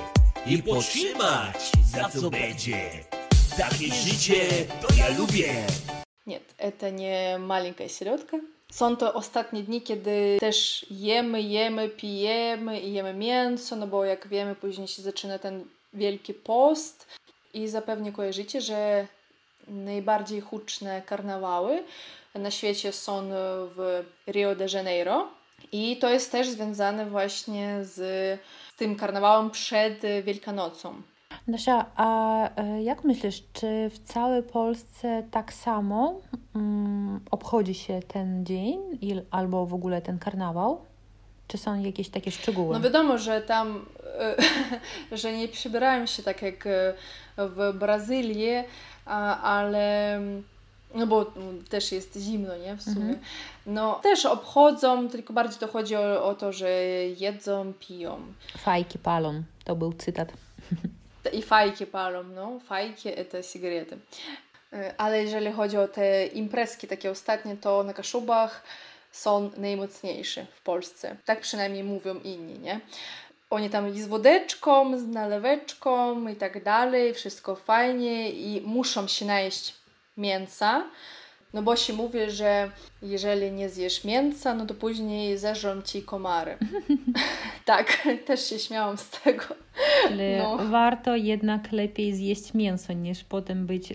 I 0.46 0.62
potrzymać 0.62 1.72
za 1.84 2.08
co 2.08 2.30
będzie 2.30 3.04
Takie 3.58 3.94
życie 3.94 4.48
to 4.80 4.94
ja 4.98 5.18
lubię 5.18 5.66
Нет, 6.26 6.42
это 6.58 6.90
не 6.90 7.38
маленькая 7.38 7.88
селедка. 7.88 8.38
są 8.71 8.97
to 8.97 9.13
ostatnie 9.13 9.63
dni, 9.63 9.81
kiedy 9.81 10.37
też 10.39 10.85
jemy, 10.91 11.41
jemy, 11.41 11.89
pijemy 11.89 12.79
i 12.79 12.93
jemy 12.93 13.13
mięso, 13.13 13.75
no 13.75 13.87
bo 13.87 14.05
jak 14.05 14.27
wiemy, 14.27 14.55
później 14.55 14.87
się 14.87 15.01
zaczyna 15.01 15.39
ten 15.39 15.65
wielki 15.93 16.33
post 16.33 17.07
i 17.53 17.67
zapewne 17.67 18.11
kojarzycie, 18.11 18.61
że 18.61 19.07
najbardziej 19.67 20.41
huczne 20.41 21.01
karnawały 21.01 21.83
na 22.35 22.51
świecie 22.51 22.91
są 22.91 23.29
w 23.75 24.03
Rio 24.27 24.55
de 24.55 24.65
Janeiro 24.73 25.27
i 25.71 25.97
to 25.97 26.09
jest 26.09 26.31
też 26.31 26.49
związane 26.49 27.05
właśnie 27.05 27.79
z, 27.81 28.39
tym 28.77 28.95
karnawałem 28.95 29.51
przed 29.51 30.01
Wielkanocą. 30.23 31.01
Dasza, 31.47 31.85
a 31.95 32.49
e, 32.55 32.83
jak 32.83 33.03
myślisz, 33.03 33.43
czy 33.53 33.89
w 33.89 33.99
całej 33.99 34.43
Polsce 34.43 35.23
tak 35.31 35.53
samo 35.53 36.21
um, 36.55 37.19
obchodzi 37.31 37.73
się 37.73 37.99
ten 38.07 38.45
dzień 38.45 38.79
albo 39.31 39.65
w 39.65 39.73
ogóle 39.73 40.01
ten 40.01 40.19
karnawał? 40.19 40.81
Czy 41.47 41.57
są 41.57 41.81
jakieś 41.81 42.09
takie 42.09 42.31
szczegóły? 42.31 42.75
No 42.75 42.81
wiadomo, 42.81 43.17
że 43.17 43.41
tam, 43.41 43.85
że 45.11 45.33
nie 45.33 45.47
przybierają 45.47 46.05
się 46.05 46.23
tak 46.23 46.41
jak 46.41 46.67
e, 46.67 46.93
w 47.37 47.73
Brazylii, 47.79 48.63
ale 49.43 50.19
no 50.95 51.07
bo 51.07 51.25
też 51.69 51.91
jest 51.91 52.17
zimno, 52.17 52.57
nie, 52.57 52.75
w 52.75 52.83
sumie. 52.83 52.95
Mhm. 52.95 53.19
No 53.65 53.99
też 54.03 54.25
obchodzą, 54.25 55.09
tylko 55.09 55.33
bardziej 55.33 55.59
to 55.59 55.67
chodzi 55.67 55.95
o, 55.95 56.25
o 56.25 56.35
to, 56.35 56.53
że 56.53 56.69
jedzą, 57.17 57.73
piją. 57.79 58.19
Fajki 58.57 58.99
palą, 58.99 59.43
to 59.63 59.75
był 59.75 59.93
cytat. 59.93 60.33
I 61.33 61.41
fajki 61.41 61.85
palą, 61.85 62.23
no. 62.23 62.59
Fajki 62.59 63.09
to 63.31 63.43
cigarety. 63.43 63.97
Ale 64.97 65.23
jeżeli 65.23 65.51
chodzi 65.51 65.77
o 65.77 65.87
te 65.87 66.27
imprezki 66.27 66.87
takie 66.87 67.11
ostatnie, 67.11 67.57
to 67.57 67.83
na 67.83 67.93
Kaszubach 67.93 68.63
są 69.11 69.51
najmocniejsze 69.57 70.45
w 70.55 70.61
Polsce. 70.61 71.15
Tak 71.25 71.41
przynajmniej 71.41 71.83
mówią 71.83 72.19
inni, 72.23 72.59
nie? 72.59 72.79
Oni 73.49 73.69
tam 73.69 73.93
z 73.93 74.07
wodeczką, 74.07 74.97
z 74.97 75.07
naleweczką 75.07 76.27
i 76.27 76.35
tak 76.35 76.63
dalej, 76.63 77.13
wszystko 77.13 77.55
fajnie 77.55 78.31
i 78.31 78.61
muszą 78.61 79.07
się 79.07 79.25
najeść 79.25 79.73
mięsa, 80.17 80.83
no 81.53 81.61
bo 81.63 81.75
się 81.75 81.93
mówi, 81.93 82.19
że 82.27 82.71
jeżeli 83.01 83.51
nie 83.51 83.69
zjesz 83.69 84.03
mięsa, 84.03 84.53
no 84.53 84.65
to 84.65 84.73
później 84.73 85.37
zeżrą 85.37 85.81
ci 85.81 86.03
komary. 86.03 86.57
tak, 87.65 88.07
też 88.25 88.49
się 88.49 88.59
śmiałam 88.59 88.97
z 88.97 89.09
tego. 89.09 89.43
Ale 90.07 90.37
no. 90.37 90.57
warto 90.69 91.15
jednak 91.15 91.71
lepiej 91.71 92.15
zjeść 92.15 92.53
mięso, 92.53 92.93
niż 92.93 93.23
potem 93.23 93.65
być 93.65 93.91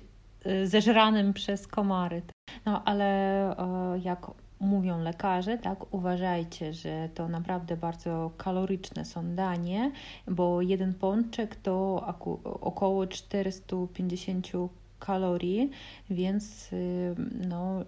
y, 0.47 0.67
zeżranym 0.67 1.33
przez 1.33 1.67
komary. 1.67 2.23
No 2.67 2.83
ale 2.85 3.57
jak 4.05 4.27
mówią 4.61 5.03
lekarze, 5.03 5.59
tak, 5.59 5.95
uważajcie, 5.95 6.73
że 6.73 7.09
to 7.15 7.29
naprawdę 7.29 7.77
bardzo 7.77 8.31
kaloryczne 8.37 9.05
są 9.05 9.35
danie, 9.35 9.93
bo 10.29 10.63
jeden 10.63 10.95
pączek 10.95 11.57
to 11.57 12.05
około 12.45 13.07
450 13.07 14.49
kalorii, 15.02 15.70
więc 16.10 16.74
y, 16.74 17.16
no, 17.48 17.84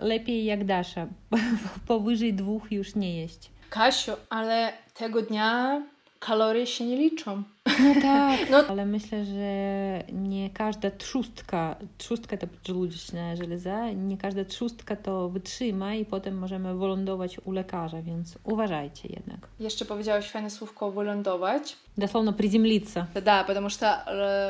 lepiej 0.00 0.44
jak 0.44 0.64
Dasza, 0.64 1.06
powyżej 1.86 2.34
dwóch 2.34 2.72
już 2.72 2.94
nie 2.94 3.16
jeść. 3.16 3.50
Kasiu, 3.70 4.12
ale 4.30 4.72
tego 4.94 5.22
dnia 5.22 5.82
kalorie 6.20 6.66
się 6.66 6.86
nie 6.86 6.96
liczą. 6.96 7.42
No 7.66 8.02
tak, 8.02 8.50
no. 8.50 8.58
ale 8.68 8.86
myślę, 8.86 9.24
że 9.24 10.02
nie 10.12 10.50
każda 10.50 10.90
trzustka, 10.90 11.76
trzustka 11.98 12.36
to 12.36 12.46
podzieluczna 12.46 13.36
żelaza, 13.36 13.90
nie 13.90 14.16
każda 14.16 14.44
trzustka 14.44 14.96
to 14.96 15.28
wytrzyma 15.28 15.94
i 15.94 16.04
potem 16.04 16.38
możemy 16.38 16.74
wylądować 16.74 17.36
u 17.44 17.52
lekarza, 17.52 18.02
więc 18.02 18.38
uważajcie 18.44 19.08
jednak. 19.08 19.48
Jeszcze 19.60 19.84
powiedziałeś 19.84 20.30
fajne 20.30 20.50
słówko 20.50 20.90
wylądować. 20.90 21.76
Дословно 21.98 22.32
приземлиться. 22.32 23.06
Да, 23.24 23.44
потому 23.44 23.70
что, 23.70 23.86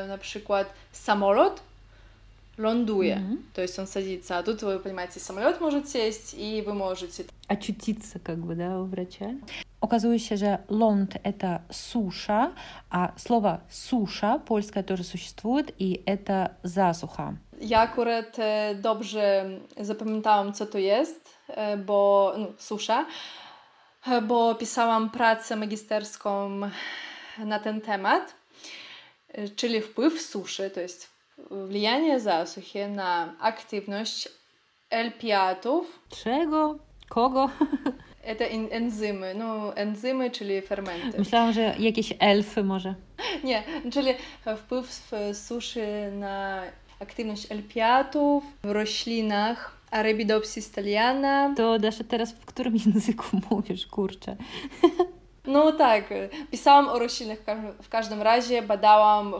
на 0.07 0.17
przykład 0.17 0.73
samolot 0.91 1.61
ląduje, 2.60 3.16
mm-hmm. 3.16 3.36
то 3.54 3.62
есть 3.62 3.78
он 3.78 3.86
садится. 3.86 4.38
А 4.38 4.42
тут, 4.42 4.62
вы 4.62 4.78
понимаете, 4.78 5.20
самолет 5.20 5.60
может 5.60 5.88
сесть, 5.88 6.34
и 6.34 6.62
вы 6.66 6.74
можете... 6.74 7.24
Очутиться, 7.48 8.18
как 8.18 8.38
бы, 8.38 8.54
да, 8.54 8.80
у 8.80 8.84
врача. 8.84 9.30
Się, 10.18 10.36
że 10.36 10.58
ląd 10.68 11.18
это 11.22 11.60
суша, 11.70 12.52
а 12.90 13.12
слово 13.16 13.60
суша 13.70 14.38
польское 14.38 14.82
тоже 14.82 15.04
существует, 15.04 15.74
и 15.78 16.02
это 16.06 16.50
засуха. 16.62 17.34
Ja 17.60 17.80
akurat 17.80 18.36
dobrze 18.82 19.50
zapamiętałam, 19.80 20.52
co 20.52 20.66
to 20.66 20.78
jest, 20.78 21.38
bo 21.86 22.34
no, 22.38 22.46
susza, 22.58 23.06
bo 24.22 24.54
pisałam 24.54 25.10
pracę 25.10 25.56
magisterską 25.56 26.60
na 27.38 27.58
ten 27.58 27.80
temat, 27.80 28.34
czyli 29.56 29.80
wpływ 29.80 30.22
suszy, 30.22 30.70
to 30.70 30.80
jest 30.80 31.19
влияние 31.49 32.19
засухи 32.19 32.87
на 32.87 33.35
активность 33.39 34.29
элпиатów. 34.89 35.85
Czego? 36.23 36.79
Kogo? 37.09 37.49
Это 38.23 38.45
enzymy, 38.71 39.33
no 39.35 39.73
enzymy, 39.75 40.31
czyli 40.31 40.61
fermenty. 40.61 41.17
Myślałam, 41.19 41.53
że 41.53 41.75
jakieś 41.79 42.13
elfy 42.19 42.63
może. 42.63 42.95
Nie, 43.43 43.63
czyli 43.91 44.13
wpływ 44.57 45.11
suszy 45.33 46.11
na 46.11 46.61
aktywność 46.99 47.51
elpiatów 47.51 48.43
w 48.63 48.71
roślinach 48.71 49.77
Arabidopsis 49.91 50.71
thaliana. 50.71 51.53
To 51.57 51.79
Dasza, 51.79 52.03
teraz 52.03 52.31
w 52.33 52.45
którym 52.45 52.75
języku 52.75 53.25
mówisz, 53.51 53.87
kurczę? 53.87 54.35
No 55.45 55.71
tak, 55.71 56.13
pisałam 56.51 56.87
o 56.87 56.99
roślinach 56.99 57.39
w 57.81 57.89
każdym 57.89 58.21
razie, 58.21 58.61
badałam 58.61 59.33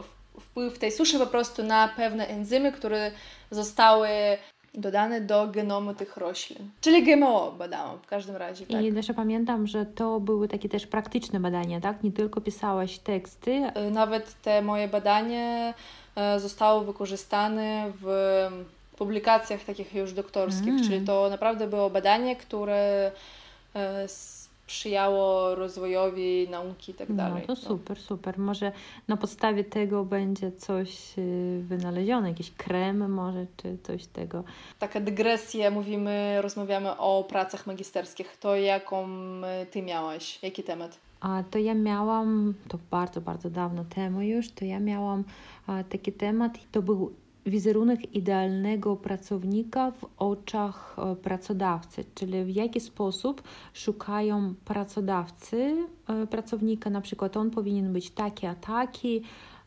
wpływ 0.51 0.79
tej 0.79 0.91
suszy 0.91 1.19
po 1.19 1.27
prostu 1.27 1.63
na 1.63 1.87
pewne 1.87 2.27
enzymy, 2.27 2.71
które 2.71 3.11
zostały 3.51 4.07
dodane 4.73 5.21
do 5.21 5.47
genomu 5.47 5.93
tych 5.93 6.17
roślin. 6.17 6.69
Czyli 6.81 7.03
GMO 7.03 7.51
badałam 7.51 7.99
w 7.99 8.07
każdym 8.07 8.35
razie. 8.35 8.65
Tak. 8.65 8.83
I 8.83 8.93
też 8.93 9.07
pamiętam, 9.15 9.67
że 9.67 9.85
to 9.85 10.19
były 10.19 10.47
takie 10.47 10.69
też 10.69 10.87
praktyczne 10.87 11.39
badania, 11.39 11.81
tak? 11.81 12.03
Nie 12.03 12.11
tylko 12.11 12.41
pisałaś 12.41 12.99
teksty. 12.99 13.51
Y, 13.87 13.91
nawet 13.91 14.41
te 14.41 14.61
moje 14.61 14.87
badania 14.87 15.73
y, 16.35 16.39
zostały 16.39 16.85
wykorzystane 16.85 17.91
w 18.01 18.07
publikacjach 18.97 19.63
takich 19.63 19.93
już 19.93 20.13
doktorskich, 20.13 20.73
mm. 20.73 20.83
czyli 20.83 21.05
to 21.05 21.29
naprawdę 21.29 21.67
było 21.67 21.89
badanie, 21.89 22.35
które 22.35 23.11
y, 23.75 24.07
sprzyjało 24.71 25.55
rozwojowi 25.55 26.47
nauki 26.49 26.91
i 26.91 26.95
tak 26.95 27.09
no, 27.09 27.15
dalej. 27.15 27.43
No 27.47 27.55
to 27.55 27.61
super, 27.61 27.97
no. 27.97 28.03
super. 28.03 28.39
Może 28.39 28.71
na 29.07 29.17
podstawie 29.17 29.63
tego 29.63 30.05
będzie 30.05 30.51
coś 30.51 31.17
y, 31.17 31.61
wynalezione, 31.63 32.29
jakiś 32.29 32.51
krem 32.51 33.13
może, 33.13 33.45
czy 33.57 33.77
coś 33.83 34.05
tego. 34.05 34.43
Taka 34.79 34.99
dygresja, 34.99 35.71
mówimy, 35.71 36.41
rozmawiamy 36.41 36.97
o 36.97 37.25
pracach 37.29 37.67
magisterskich. 37.67 38.37
To 38.37 38.55
jaką 38.55 39.07
y, 39.63 39.65
Ty 39.65 39.81
miałaś? 39.81 40.39
Jaki 40.43 40.63
temat? 40.63 40.99
A 41.21 41.43
to 41.51 41.59
ja 41.59 41.73
miałam, 41.73 42.53
to 42.67 42.79
bardzo, 42.91 43.21
bardzo 43.21 43.49
dawno 43.49 43.85
temu 43.95 44.21
już, 44.21 44.51
to 44.51 44.65
ja 44.65 44.79
miałam 44.79 45.23
taki 45.89 46.11
temat, 46.11 46.51
to 46.71 46.81
był 46.81 47.13
wizerunek 47.45 48.15
idealnego 48.15 48.95
pracownika 48.95 49.91
w 49.91 50.05
oczach 50.17 50.95
e, 50.99 51.15
pracodawcy, 51.15 52.05
czyli 52.15 52.43
w 52.43 52.49
jaki 52.49 52.79
sposób 52.79 53.43
szukają 53.73 54.53
pracodawcy 54.65 55.87
e, 56.07 56.27
pracownika, 56.27 56.89
na 56.89 57.01
przykład 57.01 57.37
on 57.37 57.51
powinien 57.51 57.93
być 57.93 58.11
taki, 58.11 58.45
a 58.47 58.55
taki, 58.55 59.21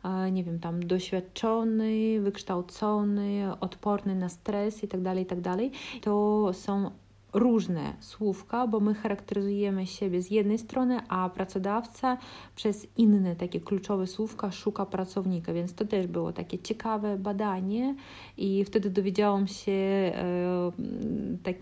e, 0.04 0.30
nie 0.30 0.44
wiem, 0.44 0.60
tam 0.60 0.86
doświadczony, 0.86 2.20
wykształcony, 2.20 3.46
odporny 3.60 4.14
na 4.14 4.28
stres 4.28 4.82
itd., 4.82 5.04
tak 5.04 5.18
itd. 5.18 5.42
Tak 5.42 5.60
to 6.02 6.50
są 6.52 6.90
różne 7.34 7.94
słówka, 8.00 8.66
bo 8.66 8.80
my 8.80 8.94
charakteryzujemy 8.94 9.86
siebie 9.86 10.22
z 10.22 10.30
jednej 10.30 10.58
strony, 10.58 11.00
a 11.08 11.28
pracodawca 11.28 12.18
przez 12.56 12.86
inne 12.96 13.36
takie 13.36 13.60
kluczowe 13.60 14.06
słówka 14.06 14.52
szuka 14.52 14.86
pracownika, 14.86 15.52
więc 15.52 15.74
to 15.74 15.84
też 15.84 16.06
było 16.06 16.32
takie 16.32 16.58
ciekawe 16.58 17.18
badanie 17.18 17.94
i 18.36 18.64
wtedy 18.64 18.90
dowiedziałam 18.90 19.46
się 19.46 19.72
e, 19.72 20.12
tak 21.42 21.56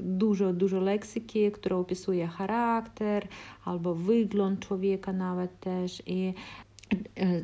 dużo, 0.00 0.52
dużo 0.52 0.80
leksyki, 0.80 1.50
która 1.52 1.76
opisuje 1.76 2.26
charakter 2.26 3.28
albo 3.64 3.94
wygląd 3.94 4.60
człowieka 4.60 5.12
nawet 5.12 5.60
też 5.60 6.02
i 6.06 6.34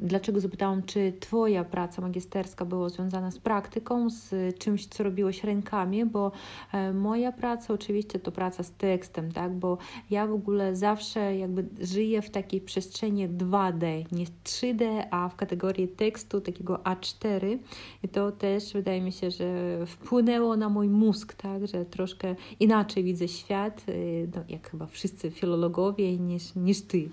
dlaczego 0.03 0.41
zapytałam, 0.41 0.83
czy 0.83 1.13
Twoja 1.21 1.65
praca 1.65 2.03
magisterska 2.03 2.65
była 2.65 2.89
związana 2.89 3.31
z 3.31 3.39
praktyką, 3.39 4.11
z 4.11 4.59
czymś, 4.59 4.87
co 4.87 5.05
robiłeś 5.05 5.45
rękami, 5.45 6.05
bo 6.05 6.33
e, 6.73 6.93
moja 6.93 7.33
praca 7.33 7.75
oczywiście 7.75 8.19
to 8.19 8.33
praca 8.33 8.63
z 8.63 8.71
tekstem, 8.71 9.33
tak, 9.33 9.53
bo 9.53 9.79
ja 10.11 10.27
w 10.27 10.33
ogóle 10.33 10.77
zawsze 10.77 11.37
jakby 11.37 11.65
żyję 11.81 12.23
w 12.23 12.31
takiej 12.31 12.61
przestrzeni 12.61 13.29
2D, 13.29 14.05
nie 14.13 14.27
3D, 14.45 15.07
a 15.11 15.29
w 15.29 15.37
kategorii 15.37 15.89
tekstu 15.89 16.41
takiego 16.41 16.77
A4 16.77 17.59
i 18.03 18.09
to 18.09 18.33
też 18.33 18.73
wydaje 18.73 19.01
mi 19.01 19.13
się, 19.13 19.31
że 19.31 19.79
wpłynęło 19.87 20.57
na 20.57 20.69
mój 20.69 20.89
mózg, 20.89 21.35
tak, 21.35 21.67
że 21.67 21.85
troszkę 21.85 22.35
inaczej 22.61 23.05
widzę 23.05 23.29
świat, 23.29 23.85
e, 23.89 23.93
no, 24.35 24.45
jak 24.49 24.71
chyba 24.71 24.87
wszyscy 24.87 25.31
filologowie 25.31 26.19
niż, 26.19 26.55
niż 26.55 26.83
Ty. 26.83 27.09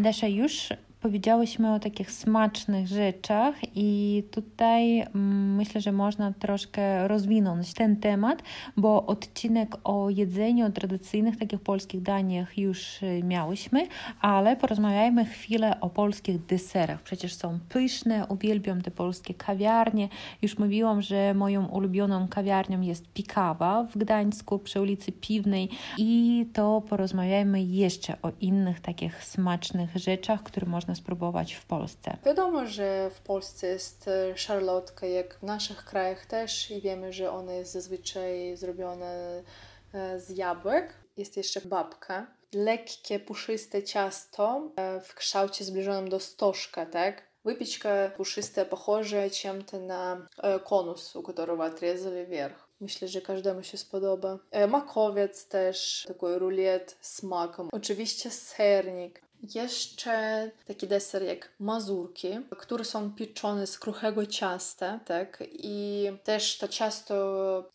Dasza, 0.00 0.26
już 0.26 0.68
powiedziałyśmy 1.00 1.74
o 1.74 1.78
takich 1.78 2.10
smacznych 2.10 2.86
rzeczach 2.86 3.54
i 3.74 4.22
tutaj 4.30 5.00
mm, 5.00 5.54
myślę, 5.54 5.80
że 5.80 5.92
można 5.92 6.32
troszkę 6.32 7.08
rozwinąć 7.08 7.74
ten 7.74 7.96
temat, 7.96 8.42
bo 8.76 9.06
odcinek 9.06 9.76
o 9.84 10.10
jedzeniu, 10.10 10.66
o 10.66 10.70
tradycyjnych 10.70 11.36
takich 11.36 11.60
polskich 11.60 12.02
daniach 12.02 12.58
już 12.58 13.02
y, 13.02 13.22
miałyśmy, 13.24 13.86
ale 14.20 14.56
porozmawiajmy 14.56 15.24
chwilę 15.24 15.80
o 15.80 15.90
polskich 15.90 16.46
deserach. 16.46 17.02
Przecież 17.02 17.34
są 17.34 17.58
pyszne, 17.68 18.26
uwielbiam 18.26 18.82
te 18.82 18.90
polskie 18.90 19.34
kawiarnie. 19.34 20.08
Już 20.42 20.58
mówiłam, 20.58 21.02
że 21.02 21.34
moją 21.34 21.66
ulubioną 21.66 22.28
kawiarnią 22.28 22.80
jest 22.80 23.08
Pikawa 23.12 23.84
w 23.84 23.98
Gdańsku 23.98 24.58
przy 24.58 24.80
ulicy 24.80 25.12
Piwnej 25.12 25.68
i 25.98 26.46
to 26.52 26.82
porozmawiajmy 26.88 27.62
jeszcze 27.62 28.16
o 28.22 28.32
innych 28.40 28.80
takich 28.80 29.24
smacznych 29.24 29.96
rzeczach, 29.96 30.42
które 30.42 30.66
można 30.66 30.87
można 30.87 30.95
spróbować 30.95 31.53
w 31.53 31.65
Polsce? 31.65 32.17
Wiadomo, 32.25 32.65
że 32.65 33.09
w 33.15 33.21
Polsce 33.21 33.67
jest 33.67 34.07
e, 34.07 34.37
szarlotka, 34.37 35.07
jak 35.07 35.39
w 35.39 35.43
naszych 35.43 35.85
krajach 35.85 36.25
też 36.25 36.71
i 36.71 36.81
wiemy, 36.81 37.13
że 37.13 37.31
ona 37.31 37.53
jest 37.53 37.71
zazwyczaj 37.71 38.57
zrobiona 38.57 39.05
e, 39.05 40.19
z 40.19 40.29
jabłek. 40.29 40.93
Jest 41.17 41.37
jeszcze 41.37 41.61
babka. 41.61 42.27
Lekkie, 42.53 43.19
puszyste 43.19 43.83
ciasto 43.83 44.71
e, 44.75 45.01
w 45.01 45.15
kształcie 45.15 45.65
zbliżonym 45.65 46.09
do 46.09 46.19
stożka, 46.19 46.85
tak? 46.85 47.33
Выпечка 47.43 48.13
пушистая, 48.15 48.63
похожая 48.63 49.29
чем-то 49.29 49.77
на 49.79 50.29
конус, 50.63 51.13
у 51.15 51.21
которого 51.21 51.65
отрезали 51.65 52.23
вверх. 52.23 52.69
Myślę, 52.79 53.07
że 53.07 53.21
każdemu 53.21 53.63
się 53.63 53.77
spodoba. 53.77 54.39
Makowiec 54.67 55.47
też, 55.47 56.05
taki 56.07 56.25
rulet 56.25 56.97
z 57.01 57.23
makiem. 57.23 57.69
Oczywiście 57.71 58.31
sernik. 58.31 59.21
Jeszcze 59.54 60.50
taki 60.66 60.86
deser 60.86 61.22
jak 61.22 61.52
mazurki, 61.60 62.28
które 62.58 62.84
są 62.84 63.12
pieczone 63.12 63.66
z 63.66 63.78
kruchego 63.78 64.26
ciasta, 64.26 65.00
tak? 65.04 65.44
I 65.52 66.08
też 66.24 66.58
to 66.58 66.68
ciasto 66.68 67.14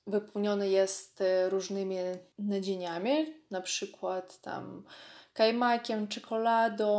wypełnione 0.08 0.69
jest 0.69 1.21
e, 1.21 1.49
różnymi 1.49 1.97
nadzieniami, 2.39 3.34
na 3.52 3.62
przykład 3.62 4.41
tam 4.41 4.84
kajmakiem, 5.34 6.08
czekoladą, 6.08 6.89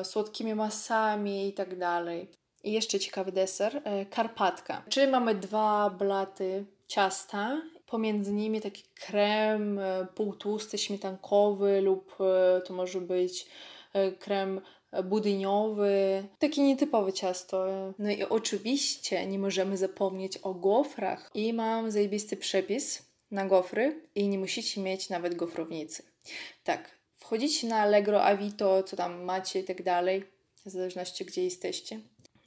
e, 0.00 0.04
słodkimi 0.04 0.54
masami 0.54 1.48
i 1.48 1.52
tak 1.52 1.78
dalej. 1.78 2.30
I 2.64 2.72
jeszcze 2.72 2.98
ciekawy 2.98 3.32
deser, 3.32 3.82
e, 3.84 4.06
karpatka. 4.06 4.82
Czyli 4.88 5.12
mamy 5.12 5.34
dwa 5.34 5.90
blaty 5.90 6.64
ciasta 6.86 7.60
pomiędzy 7.86 8.32
nimi 8.32 8.60
taki 8.60 8.82
krem 8.94 9.78
e, 9.78 10.06
półtłusty, 10.14 10.78
śmietankowy 10.78 11.80
lub 11.80 12.16
e, 12.20 12.60
to 12.60 12.74
może 12.74 13.00
być 13.00 13.46
e, 13.92 14.12
krem 14.12 14.60
budyniowy, 15.04 16.24
takie 16.38 16.62
nietypowe 16.62 17.12
ciasto. 17.12 17.66
No 17.98 18.10
i 18.10 18.22
oczywiście 18.22 19.26
nie 19.26 19.38
możemy 19.38 19.76
zapomnieć 19.76 20.38
o 20.38 20.54
gofrach. 20.54 21.30
I 21.34 21.52
mam 21.52 21.90
zajebisty 21.90 22.36
przepis 22.36 23.02
na 23.30 23.46
gofry 23.46 24.02
i 24.14 24.28
nie 24.28 24.38
musicie 24.38 24.80
mieć 24.80 25.08
nawet 25.08 25.34
gofrownicy. 25.34 26.02
Tak, 26.64 26.98
wchodzicie 27.16 27.66
na 27.66 27.76
Allegro, 27.76 28.24
Avito, 28.24 28.82
co 28.82 28.96
tam 28.96 29.22
macie 29.22 29.60
i 29.60 29.64
tak 29.64 29.82
dalej, 29.82 30.24
w 30.64 30.70
zależności 30.70 31.24
gdzie 31.24 31.44
jesteście. 31.44 32.00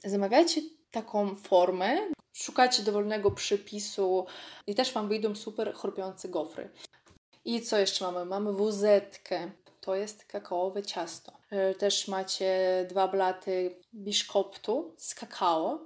Zamawiacie 0.04 0.60
taką 0.90 1.34
formę, 1.34 1.98
szukacie 2.32 2.82
dowolnego 2.82 3.30
przepisu 3.30 4.26
i 4.66 4.74
też 4.74 4.92
Wam 4.92 5.08
wyjdą 5.08 5.34
super 5.34 5.74
chrupiące 5.74 6.28
gofry. 6.28 6.70
I 7.44 7.60
co 7.60 7.78
jeszcze 7.78 8.04
mamy? 8.04 8.24
Mamy 8.24 8.52
wuzetkę. 8.52 9.50
To 9.80 9.94
jest 9.94 10.24
kakaowe 10.24 10.82
ciasto. 10.82 11.32
E, 11.50 11.74
też 11.74 12.08
macie 12.08 12.86
dwa 12.88 13.08
blaty 13.08 13.76
biszkoptu 13.94 14.94
z 14.96 15.14
kakao. 15.14 15.78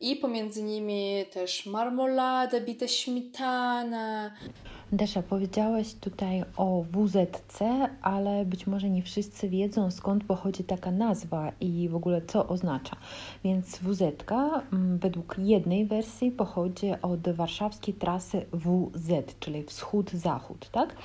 I 0.00 0.16
pomiędzy 0.16 0.62
nimi 0.62 1.26
też 1.32 1.66
marmolada, 1.66 2.60
bita 2.60 2.88
śmietana, 2.88 4.36
Desza, 4.92 5.22
powiedziałaś 5.22 5.94
tutaj 5.94 6.44
o 6.56 6.84
WZC, 6.92 7.62
ale 8.02 8.44
być 8.44 8.66
może 8.66 8.90
nie 8.90 9.02
wszyscy 9.02 9.48
wiedzą 9.48 9.90
skąd 9.90 10.24
pochodzi 10.24 10.64
taka 10.64 10.90
nazwa 10.90 11.52
i 11.60 11.88
w 11.88 11.96
ogóle 11.96 12.22
co 12.22 12.48
oznacza. 12.48 12.96
Więc 13.44 13.78
WZ 13.78 14.02
mm, 14.72 14.98
według 14.98 15.36
jednej 15.38 15.86
wersji 15.86 16.30
pochodzi 16.30 16.86
od 17.02 17.28
warszawskiej 17.28 17.94
trasy 17.94 18.46
WZ, 18.52 19.38
czyli 19.40 19.62
wschód-zachód, 19.62 20.70
tak? 20.72 20.96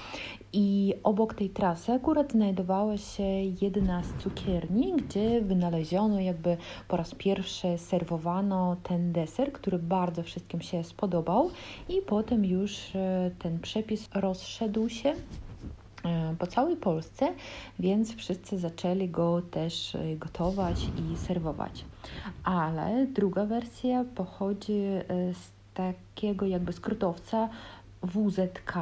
I 0.54 0.94
obok 1.04 1.34
tej 1.34 1.50
trasy 1.50 1.92
akurat 1.92 2.32
znajdowała 2.32 2.98
się 2.98 3.24
jedna 3.62 4.04
z 4.04 4.24
cukierni, 4.24 4.94
gdzie 4.94 5.42
wynaleziono, 5.42 6.20
jakby 6.20 6.58
po 6.88 6.98
raz 6.98 7.16
pierwszy 7.16 7.78
serwowano 7.78 8.76
ten 8.84 9.12
deser, 9.12 9.52
który 9.52 9.80
bardzo 9.80 10.24
wszystkim 10.24 10.62
się 10.62 10.84
spodobał, 10.84 11.50
i 11.90 12.02
potem 12.02 12.46
już 12.46 12.96
e, 12.96 13.32
ten 13.40 13.60
przepis 13.74 14.10
rozszedł 14.14 14.90
się 14.90 15.10
e, 16.06 16.36
po 16.40 16.48
całej 16.48 16.78
Polsce, 16.78 17.34
więc 17.80 18.16
wszyscy 18.16 18.60
zaczęli 18.60 19.10
go 19.10 19.42
też 19.42 19.96
e, 19.96 20.16
gotować 20.16 20.78
i 20.84 21.18
serwować. 21.18 21.86
Ale 22.44 23.08
druga 23.08 23.46
wersja 23.46 24.06
pochodzi 24.16 24.82
z 25.34 25.52
takiego 25.74 26.46
jakby 26.46 26.74
skrótowca 26.74 27.50
WZK, 28.04 28.74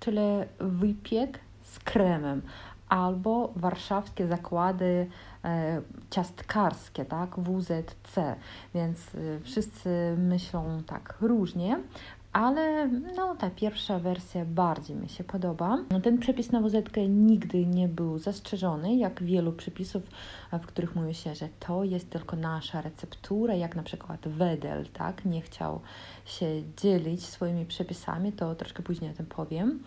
czyli 0.00 0.18
wypiek 0.60 1.40
z 1.62 1.78
kremem, 1.78 2.42
albo 2.88 3.52
warszawskie 3.56 4.26
zakłady 4.26 5.06
e, 5.44 5.82
ciastkarskie, 6.10 7.04
tak, 7.04 7.40
WZC, 7.40 8.36
więc 8.74 9.14
e, 9.14 9.40
wszyscy 9.40 10.14
myślą 10.18 10.82
tak 10.86 11.14
różnie, 11.20 11.80
ale 12.32 12.88
no, 13.16 13.36
ta 13.36 13.50
pierwsza 13.50 13.98
wersja 13.98 14.44
bardziej 14.44 14.96
mi 14.96 15.08
się 15.08 15.24
podoba. 15.24 15.78
No, 15.90 16.00
ten 16.00 16.18
przepis 16.18 16.52
na 16.52 16.60
wozetkę 16.60 17.08
nigdy 17.08 17.66
nie 17.66 17.88
był 17.88 18.18
zastrzeżony, 18.18 18.96
jak 18.96 19.22
wielu 19.22 19.52
przepisów, 19.52 20.02
w 20.52 20.66
których 20.66 20.96
mówi 20.96 21.14
się, 21.14 21.34
że 21.34 21.48
to 21.60 21.84
jest 21.84 22.10
tylko 22.10 22.36
nasza 22.36 22.82
receptura, 22.82 23.54
jak 23.54 23.76
na 23.76 23.82
przykład 23.82 24.28
Wedel, 24.28 24.86
tak, 24.92 25.24
nie 25.24 25.40
chciał 25.40 25.80
się 26.24 26.46
dzielić 26.76 27.26
swoimi 27.26 27.66
przepisami, 27.66 28.32
to 28.32 28.54
troszkę 28.54 28.82
później 28.82 29.10
o 29.10 29.14
tym 29.14 29.26
powiem. 29.26 29.80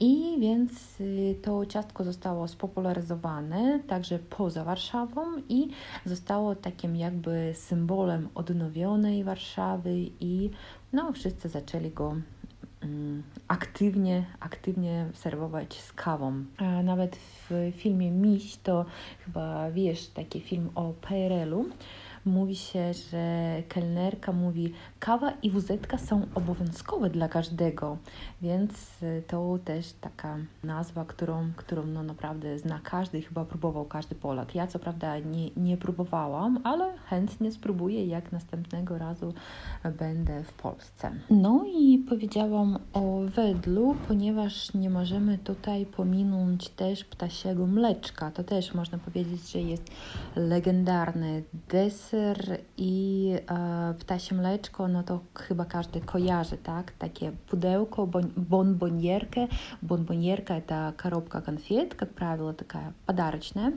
I 0.00 0.36
więc 0.40 1.00
y, 1.00 1.36
to 1.42 1.66
ciastko 1.66 2.04
zostało 2.04 2.48
spopularyzowane 2.48 3.80
także 3.86 4.18
poza 4.18 4.64
Warszawą 4.64 5.22
i 5.48 5.68
zostało 6.04 6.54
takim 6.54 6.96
jakby 6.96 7.52
symbolem 7.54 8.28
odnowionej 8.34 9.24
Warszawy 9.24 9.94
i 10.20 10.50
no, 10.92 11.12
wszyscy 11.12 11.48
zaczęli 11.48 11.90
go 11.90 12.16
mm, 12.80 13.22
aktywnie, 13.48 14.26
aktywnie 14.40 15.10
serwować 15.14 15.80
z 15.80 15.92
kawą. 15.92 16.44
A 16.56 16.82
nawet 16.82 17.16
w 17.16 17.72
filmie 17.76 18.10
Miś, 18.10 18.56
to 18.56 18.84
chyba 19.24 19.70
wiesz, 19.70 20.08
taki 20.08 20.40
film 20.40 20.70
o 20.74 20.92
PRL-u, 20.92 21.64
mówi 22.24 22.56
się, 22.56 22.94
że 22.94 23.62
kelnerka 23.68 24.32
mówi, 24.32 24.72
kawa 25.00 25.32
i 25.42 25.50
wuzetka 25.50 25.98
są 25.98 26.26
obowiązkowe 26.34 27.10
dla 27.10 27.28
każdego, 27.28 27.96
więc 28.42 29.02
y, 29.02 29.22
to 29.26 29.58
też 29.64 29.92
taka 30.00 30.36
nazwa, 30.64 31.04
którą, 31.04 31.50
którą 31.56 31.86
no 31.86 32.02
naprawdę 32.02 32.58
zna 32.58 32.80
każdy 32.84 33.22
chyba 33.22 33.44
próbował 33.44 33.84
każdy 33.84 34.14
Polak. 34.14 34.54
Ja 34.54 34.66
co 34.66 34.78
prawda 34.78 35.18
nie, 35.18 35.50
nie 35.56 35.76
próbowałam, 35.76 36.60
ale 36.64 36.92
chętnie 36.98 37.52
spróbuję, 37.52 38.06
jak 38.06 38.32
następnego 38.32 38.98
razu 38.98 39.34
będę 39.98 40.44
w 40.44 40.52
Polsce. 40.52 41.10
No 41.30 41.64
i 41.66 41.98
powiedziałam 42.08 42.78
o 42.92 43.20
wedlu, 43.34 43.96
ponieważ 44.08 44.74
nie 44.74 44.90
możemy 44.90 45.38
tutaj 45.38 45.86
pominąć 45.86 46.68
też 46.68 47.04
ptasiego 47.04 47.66
mleczka. 47.66 48.30
To 48.30 48.44
też 48.44 48.74
można 48.74 48.98
powiedzieć, 48.98 49.52
że 49.52 49.58
jest 49.58 49.90
legendarny 50.36 51.42
deser 51.68 52.58
i 52.76 53.32
e, 53.50 53.94
ptasie 53.98 54.34
mleczko 54.34 54.87
pudełko, 54.88 54.92
no 54.92 55.02
to 55.02 55.20
chyba 55.34 55.64
każdy 55.64 56.00
kojarzy, 56.00 56.58
tak? 56.58 56.92
Takie 56.98 57.32
pudełko, 57.50 58.06
bon, 58.06 58.30
bonbonierkę. 58.36 59.48
Bonbonierka 59.82 60.60
to 60.60 60.92
коробка 60.96 61.40
конфет, 61.40 61.94
как 61.94 62.14
правило, 62.14 62.52
такая 62.52 62.92
подарочная. 63.06 63.72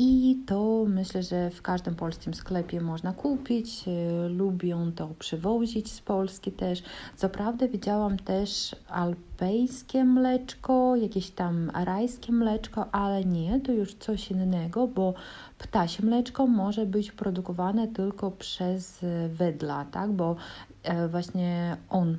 I 0.00 0.38
to 0.46 0.84
myślę, 0.88 1.22
że 1.22 1.50
w 1.50 1.62
każdym 1.62 1.94
polskim 1.94 2.34
sklepie 2.34 2.80
można 2.80 3.12
kupić. 3.12 3.84
Lubią 4.28 4.92
to 4.92 5.08
przywozić 5.18 5.92
z 5.92 6.00
Polski 6.00 6.52
też. 6.52 6.82
Co 7.16 7.28
prawda 7.28 7.68
widziałam 7.68 8.16
też 8.18 8.76
alpejskie 8.88 10.04
mleczko, 10.04 10.96
jakieś 10.96 11.30
tam 11.30 11.70
rajskie 11.74 12.32
mleczko, 12.32 12.94
ale 12.94 13.24
nie, 13.24 13.60
to 13.60 13.72
już 13.72 13.94
coś 13.94 14.30
innego, 14.30 14.88
bo 14.88 15.14
ptasie 15.58 16.06
mleczko 16.06 16.46
może 16.46 16.86
być 16.86 17.12
produkowane 17.12 17.88
tylko 17.88 18.30
przez 18.30 18.98
wedla, 19.28 19.84
tak? 19.84 20.12
Bo 20.12 20.36
właśnie 21.10 21.76
on 21.88 22.18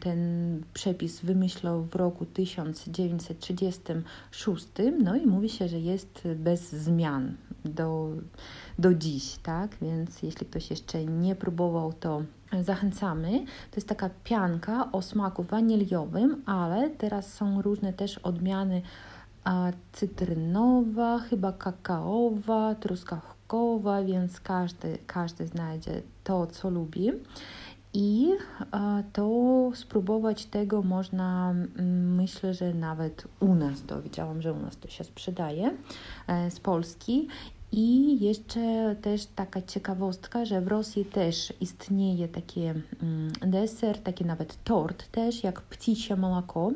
ten 0.00 0.62
przepis 0.72 1.20
wymyślał 1.20 1.82
w 1.82 1.94
roku 1.94 2.26
1936, 2.26 4.66
no 5.04 5.16
i 5.16 5.26
mówi 5.26 5.48
się, 5.48 5.68
że 5.68 5.80
jest 5.80 6.28
bez 6.36 6.72
zmian 6.72 7.36
do, 7.64 8.08
do 8.78 8.94
dziś, 8.94 9.36
tak? 9.42 9.76
Więc 9.82 10.22
jeśli 10.22 10.46
ktoś 10.46 10.70
jeszcze 10.70 11.04
nie 11.04 11.34
próbował, 11.34 11.92
to 11.92 12.22
zachęcamy. 12.62 13.30
To 13.70 13.76
jest 13.76 13.88
taka 13.88 14.10
pianka 14.24 14.92
o 14.92 15.02
smaku 15.02 15.42
waniliowym, 15.42 16.42
ale 16.46 16.90
teraz 16.90 17.32
są 17.32 17.62
różne 17.62 17.92
też 17.92 18.18
odmiany 18.18 18.82
cytrynowa, 19.92 21.18
chyba 21.18 21.52
kakaowa, 21.52 22.74
truskawkowa, 22.74 24.02
więc 24.02 24.40
każdy, 24.40 24.98
każdy 25.06 25.46
znajdzie 25.46 26.02
to, 26.24 26.46
co 26.46 26.70
lubi. 26.70 27.12
I 27.98 28.28
to 29.12 29.70
spróbować 29.74 30.46
tego 30.46 30.82
można, 30.82 31.54
myślę, 32.16 32.54
że 32.54 32.74
nawet 32.74 33.28
u 33.40 33.54
nas, 33.54 33.82
to 33.86 34.02
widziałam, 34.02 34.42
że 34.42 34.52
u 34.52 34.58
nas 34.58 34.76
to 34.76 34.88
się 34.88 35.04
sprzedaje 35.04 35.76
z 36.50 36.60
Polski. 36.60 37.28
I 37.72 38.18
jeszcze 38.24 38.96
też 39.02 39.26
taka 39.26 39.62
ciekawostka, 39.62 40.44
że 40.44 40.60
w 40.60 40.68
Rosji 40.68 41.04
też 41.04 41.52
istnieje 41.60 42.28
taki 42.28 42.60
deser, 43.40 43.98
taki 43.98 44.24
nawet 44.24 44.64
tort 44.64 45.10
też, 45.10 45.44
jak 45.44 45.62
ptisie 45.62 46.16
moloko. 46.16 46.70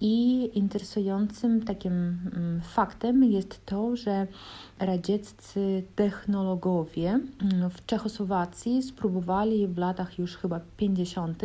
I 0.00 0.50
interesującym 0.54 1.62
takim 1.62 2.18
faktem 2.62 3.24
jest 3.24 3.66
to, 3.66 3.96
że 3.96 4.26
radzieccy 4.78 5.82
technologowie 5.96 7.20
w 7.70 7.86
Czechosłowacji 7.86 8.82
spróbowali 8.82 9.66
w 9.66 9.78
latach 9.78 10.18
już 10.18 10.36
chyba 10.36 10.60
50., 10.76 11.42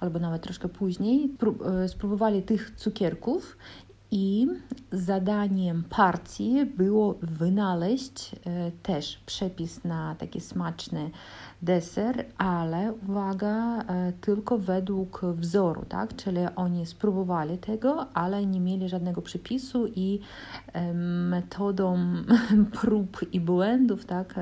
albo 0.00 0.18
nawet 0.18 0.42
troszkę 0.42 0.68
później, 0.68 1.30
spróbowali 1.86 2.42
tych 2.42 2.70
cukierków 2.76 3.56
i 4.10 4.46
zadaniem 4.92 5.84
partii 5.90 6.66
było 6.66 7.14
wynaleźć 7.22 8.36
też 8.82 9.20
przepis 9.26 9.84
na 9.84 10.14
taki 10.14 10.40
smaczny 10.40 11.10
deser, 11.62 12.24
ale 12.38 12.92
uwaga, 13.08 13.84
tylko 14.20 14.58
według 14.58 15.20
wzoru, 15.34 15.84
tak? 15.88 16.16
Czyli 16.16 16.38
oni 16.56 16.86
spróbowali 16.86 17.58
tego, 17.58 18.06
ale 18.14 18.46
nie 18.46 18.60
mieli 18.60 18.88
żadnego 18.88 19.22
przepisu 19.22 19.86
i 19.86 20.20
metodą 21.30 21.98
prób 22.80 23.20
i 23.32 23.40
błędów, 23.40 24.04
tak, 24.04 24.34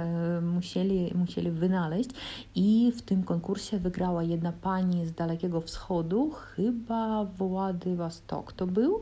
musieli, 0.42 1.12
musieli 1.14 1.50
wynaleźć 1.50 2.11
i 2.55 2.92
w 2.96 3.02
tym 3.02 3.22
konkursie 3.22 3.79
wygrała 3.79 4.22
jedna 4.22 4.52
pani 4.52 5.07
z 5.07 5.12
Dalekiego 5.12 5.61
Wschodu, 5.61 6.31
chyba 6.31 7.24
Władywostok 7.24 8.52
to 8.52 8.66
był, 8.66 9.00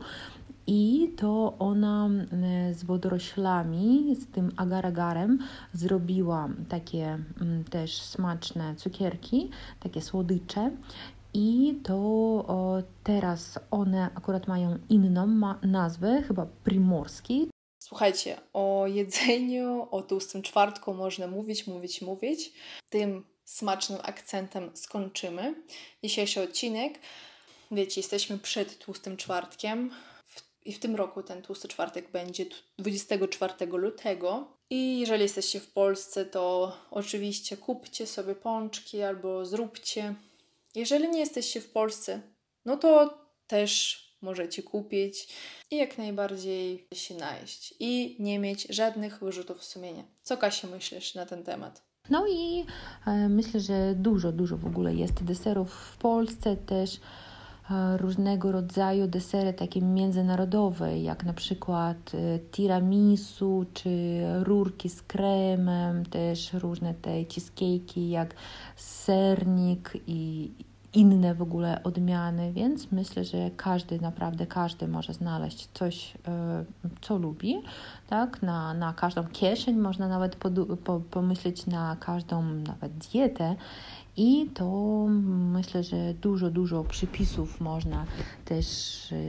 i 0.66 1.12
to 1.16 1.54
ona 1.58 2.10
z 2.72 2.84
wodoroślami, 2.84 4.16
z 4.20 4.26
tym 4.26 4.50
agar-agarem 4.56 5.38
zrobiła 5.72 6.48
takie 6.68 7.18
też 7.70 8.02
smaczne 8.02 8.76
cukierki, 8.76 9.50
takie 9.80 10.02
słodycze. 10.02 10.70
I 11.34 11.80
to 11.84 11.96
o, 11.96 12.82
teraz 13.04 13.58
one 13.70 14.10
akurat 14.14 14.48
mają 14.48 14.78
inną 14.88 15.26
ma 15.26 15.58
nazwę, 15.62 16.22
chyba 16.22 16.46
primorski. 16.64 17.48
Słuchajcie, 17.78 18.36
o 18.52 18.86
jedzeniu, 18.86 19.88
o 19.90 20.02
tłustym 20.02 20.42
czwartku 20.42 20.94
można 20.94 21.26
mówić, 21.26 21.66
mówić, 21.66 22.02
mówić. 22.02 22.52
Tym 22.90 23.24
smacznym 23.44 23.98
akcentem 24.02 24.70
skończymy 24.74 25.54
dzisiejszy 26.04 26.42
odcinek. 26.42 26.98
Wiecie, 27.70 28.00
jesteśmy 28.00 28.38
przed 28.38 28.78
tłustym 28.78 29.16
czwartkiem. 29.16 29.90
I 30.64 30.72
w 30.72 30.78
tym 30.78 30.96
roku 30.96 31.22
ten 31.22 31.42
tłusty 31.42 31.68
czwartek 31.68 32.10
będzie 32.10 32.46
24 32.78 33.66
lutego. 33.66 34.48
I 34.70 35.00
jeżeli 35.00 35.22
jesteście 35.22 35.60
w 35.60 35.72
Polsce, 35.72 36.24
to 36.24 36.72
oczywiście 36.90 37.56
kupcie 37.56 38.06
sobie 38.06 38.34
pączki 38.34 39.02
albo 39.02 39.46
zróbcie. 39.46 40.14
Jeżeli 40.74 41.08
nie 41.08 41.20
jesteście 41.20 41.60
w 41.60 41.70
Polsce, 41.70 42.20
no 42.64 42.76
to 42.76 43.18
też 43.46 44.04
możecie 44.22 44.62
kupić 44.62 45.28
i 45.70 45.76
jak 45.76 45.98
najbardziej 45.98 46.88
się 46.94 47.14
najeść 47.14 47.74
i 47.80 48.16
nie 48.20 48.38
mieć 48.38 48.66
żadnych 48.70 49.18
wyrzutów 49.18 49.64
sumienia. 49.64 50.04
Co 50.22 50.36
Kasia 50.36 50.68
myślisz 50.68 51.14
na 51.14 51.26
ten 51.26 51.42
temat? 51.42 51.82
No 52.10 52.26
i 52.26 52.64
e, 53.06 53.28
myślę, 53.28 53.60
że 53.60 53.94
dużo, 53.94 54.32
dużo 54.32 54.56
w 54.56 54.66
ogóle 54.66 54.94
jest 54.94 55.24
deserów 55.24 55.74
w 55.74 55.96
Polsce 55.96 56.56
też 56.56 57.00
różnego 57.96 58.52
rodzaju 58.52 59.06
desery 59.06 59.52
takie 59.52 59.82
międzynarodowe, 59.82 60.98
jak 60.98 61.24
na 61.24 61.32
przykład 61.32 62.12
tiramisu 62.50 63.66
czy 63.74 64.20
rurki 64.42 64.88
z 64.88 65.02
kremem, 65.02 66.06
też 66.06 66.52
różne 66.52 66.94
te 66.94 67.10
cheesecake'i 67.10 68.08
jak 68.08 68.34
sernik 68.76 69.92
i 70.06 70.50
inne 70.94 71.34
w 71.34 71.42
ogóle 71.42 71.82
odmiany, 71.82 72.52
więc 72.52 72.92
myślę, 72.92 73.24
że 73.24 73.50
każdy, 73.56 74.00
naprawdę 74.00 74.46
każdy 74.46 74.88
może 74.88 75.14
znaleźć 75.14 75.68
coś, 75.74 76.14
co 77.00 77.18
lubi, 77.18 77.62
tak, 78.08 78.42
na, 78.42 78.74
na 78.74 78.92
każdą 78.92 79.24
kieszeń, 79.24 79.76
można 79.76 80.08
nawet 80.08 80.36
po, 80.84 81.00
pomyśleć 81.10 81.66
na 81.66 81.96
każdą 82.00 82.42
nawet 82.42 82.92
dietę 82.92 83.56
i 84.16 84.50
to 84.54 84.66
myślę, 85.28 85.82
że 85.82 86.14
dużo, 86.14 86.50
dużo 86.50 86.84
przypisów 86.84 87.60
można 87.60 88.06
też 88.44 88.66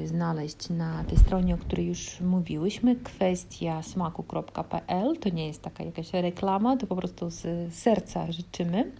znaleźć 0.05 0.69
na 0.69 1.03
tej 1.03 1.17
stronie, 1.17 1.55
o 1.55 1.57
której 1.57 1.87
już 1.87 2.21
mówiłyśmy. 2.21 2.95
Kwestia 2.95 3.83
smaku.pl 3.83 5.17
to 5.19 5.29
nie 5.29 5.47
jest 5.47 5.61
taka 5.61 5.83
jakaś 5.83 6.13
reklama, 6.13 6.77
to 6.77 6.87
po 6.87 6.95
prostu 6.95 7.29
z 7.29 7.73
serca 7.73 8.31
życzymy. 8.31 8.91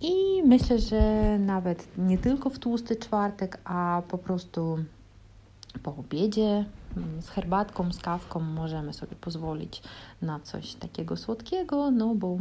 I 0.00 0.42
myślę, 0.46 0.78
że 0.78 1.38
nawet 1.38 1.88
nie 1.98 2.18
tylko 2.18 2.50
w 2.50 2.58
tłusty 2.58 2.96
czwartek, 2.96 3.60
a 3.64 4.02
po 4.08 4.18
prostu 4.18 4.78
po 5.82 5.96
obiedzie 5.96 6.64
z 7.20 7.28
herbatką, 7.28 7.92
z 7.92 7.98
kawką 7.98 8.40
możemy 8.40 8.92
sobie 8.92 9.16
pozwolić 9.16 9.82
na 10.22 10.40
coś 10.40 10.74
takiego 10.74 11.16
słodkiego, 11.16 11.90
no 11.90 12.14
bo 12.14 12.38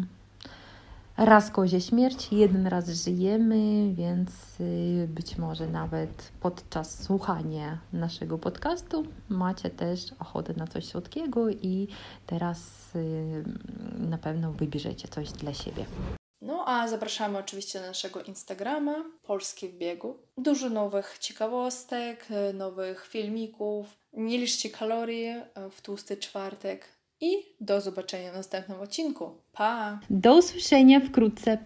raz 1.17 1.51
kozie 1.51 1.81
śmierć, 1.81 2.31
jeden 2.31 2.67
raz 2.67 2.89
żyjemy, 2.89 3.93
więc 3.93 4.29
y, 4.59 5.07
być 5.09 5.37
może 5.37 5.67
nawet 5.67 6.31
podczas 6.39 7.03
słuchania 7.03 7.77
naszego 7.93 8.37
podcastu 8.37 9.03
macie 9.29 9.69
też 9.69 9.99
ochotę 10.19 10.53
na 10.53 10.67
coś 10.67 10.85
słodkiego 10.85 11.49
i 11.49 11.87
teraz 12.25 12.59
y, 12.95 13.43
na 13.97 14.17
pewno 14.17 14.51
wybierzecie 14.51 15.07
coś 15.07 15.31
dla 15.31 15.53
siebie. 15.53 15.85
No 16.41 16.63
a 16.67 16.87
zapraszamy 16.87 17.37
oczywiście 17.37 17.81
na 17.81 17.87
naszego 17.87 18.21
Instagrama 18.21 18.95
Polskie 19.23 19.69
w 19.69 19.77
biegu. 19.77 20.17
Dużo 20.37 20.69
nowych 20.69 21.17
ciekawostek, 21.19 22.27
nowych 22.53 23.07
filmików. 23.07 23.97
Nie 24.13 24.37
liczcie 24.37 24.69
kalorii 24.69 25.33
w 25.71 25.81
tłusty 25.81 26.17
czwartek 26.17 27.00
i 27.21 27.45
do 27.59 27.81
zobaczenia 27.81 28.31
w 28.31 28.35
następnym 28.35 28.81
odcinku. 28.81 29.35
Pa! 29.53 29.99
Do 30.09 30.37
usłyszenia 30.37 30.99
wkrótce. 30.99 31.57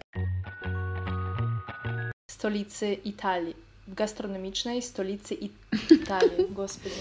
Stolicy 2.31 2.93
Italii. 2.93 3.55
В 3.87 3.93
гастрономичной 3.93 4.81
столице 4.81 5.35
Италии, 5.89 6.47
господи. 6.49 6.95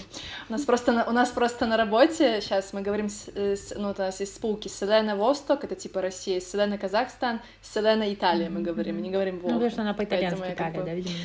У 0.49 0.51
нас 0.51 0.65
просто 0.65 0.91
на, 0.91 1.03
у 1.05 1.11
нас 1.11 1.31
просто 1.31 1.65
на 1.65 1.77
работе 1.77 2.41
сейчас 2.41 2.73
мы 2.73 2.83
говорим, 2.83 3.09
с, 3.09 3.27
с, 3.35 3.73
ну, 3.75 3.89
у 3.89 3.93
нас 3.97 4.19
есть 4.19 4.35
спулки 4.35 4.67
Селена 4.67 5.15
Восток, 5.15 5.63
это 5.63 5.75
типа 5.75 6.01
Россия, 6.01 6.39
Селена 6.39 6.77
Казахстан, 6.77 7.41
Селена 7.63 8.13
Италия 8.13 8.51
мы 8.51 8.61
говорим, 8.61 9.01
не 9.01 9.09
говорим 9.09 9.39
Волга. 9.39 9.53
Ну, 9.53 9.55
потому 9.55 9.71
что 9.71 9.81
она 9.81 9.93
по-итальянски 9.95 10.53
Италия, 10.53 10.83
да, 10.83 10.93
видимо. 10.93 11.15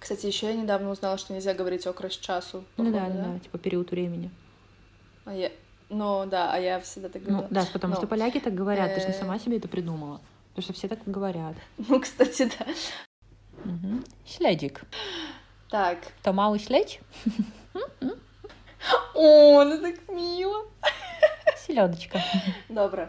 Кстати, 0.00 0.26
еще 0.26 0.46
я 0.46 0.54
недавно 0.54 0.90
узнала, 0.90 1.16
что 1.16 1.32
нельзя 1.32 1.54
говорить 1.54 1.86
окрест 1.86 2.20
часу. 2.20 2.64
Походу, 2.76 2.98
ну 2.98 3.06
да, 3.06 3.14
да, 3.14 3.32
да, 3.34 3.38
типа 3.38 3.58
период 3.58 3.92
времени. 3.92 4.30
А 5.26 5.32
я, 5.32 5.52
но 5.90 6.26
да, 6.26 6.52
а 6.52 6.58
я 6.58 6.80
всегда 6.80 7.08
так 7.08 7.22
ну, 7.22 7.28
говорю. 7.28 7.48
Ну, 7.50 7.54
да, 7.54 7.66
потому 7.72 7.94
Но. 7.94 8.00
что 8.00 8.06
поляки 8.06 8.40
так 8.40 8.54
говорят, 8.54 8.94
ты 8.94 9.00
же 9.00 9.06
не 9.06 9.14
э, 9.14 9.18
сама 9.18 9.38
себе 9.38 9.56
это 9.56 9.68
придумала. 9.68 10.20
Потому 10.50 10.62
что 10.64 10.72
все 10.72 10.88
так 10.88 10.98
говорят. 11.06 11.54
Ну, 11.88 12.00
кстати, 12.00 12.50
да. 12.58 12.66
Угу. 13.64 14.04
Шлядик. 14.26 14.82
Так. 15.70 15.98
То 16.22 16.32
малый 16.32 16.58
шлядь? 16.60 17.00
О, 19.14 19.64
ну 19.64 19.80
так 19.80 20.08
мило. 20.08 20.66
Селедочка. 21.56 22.20
Добро. 22.68 23.08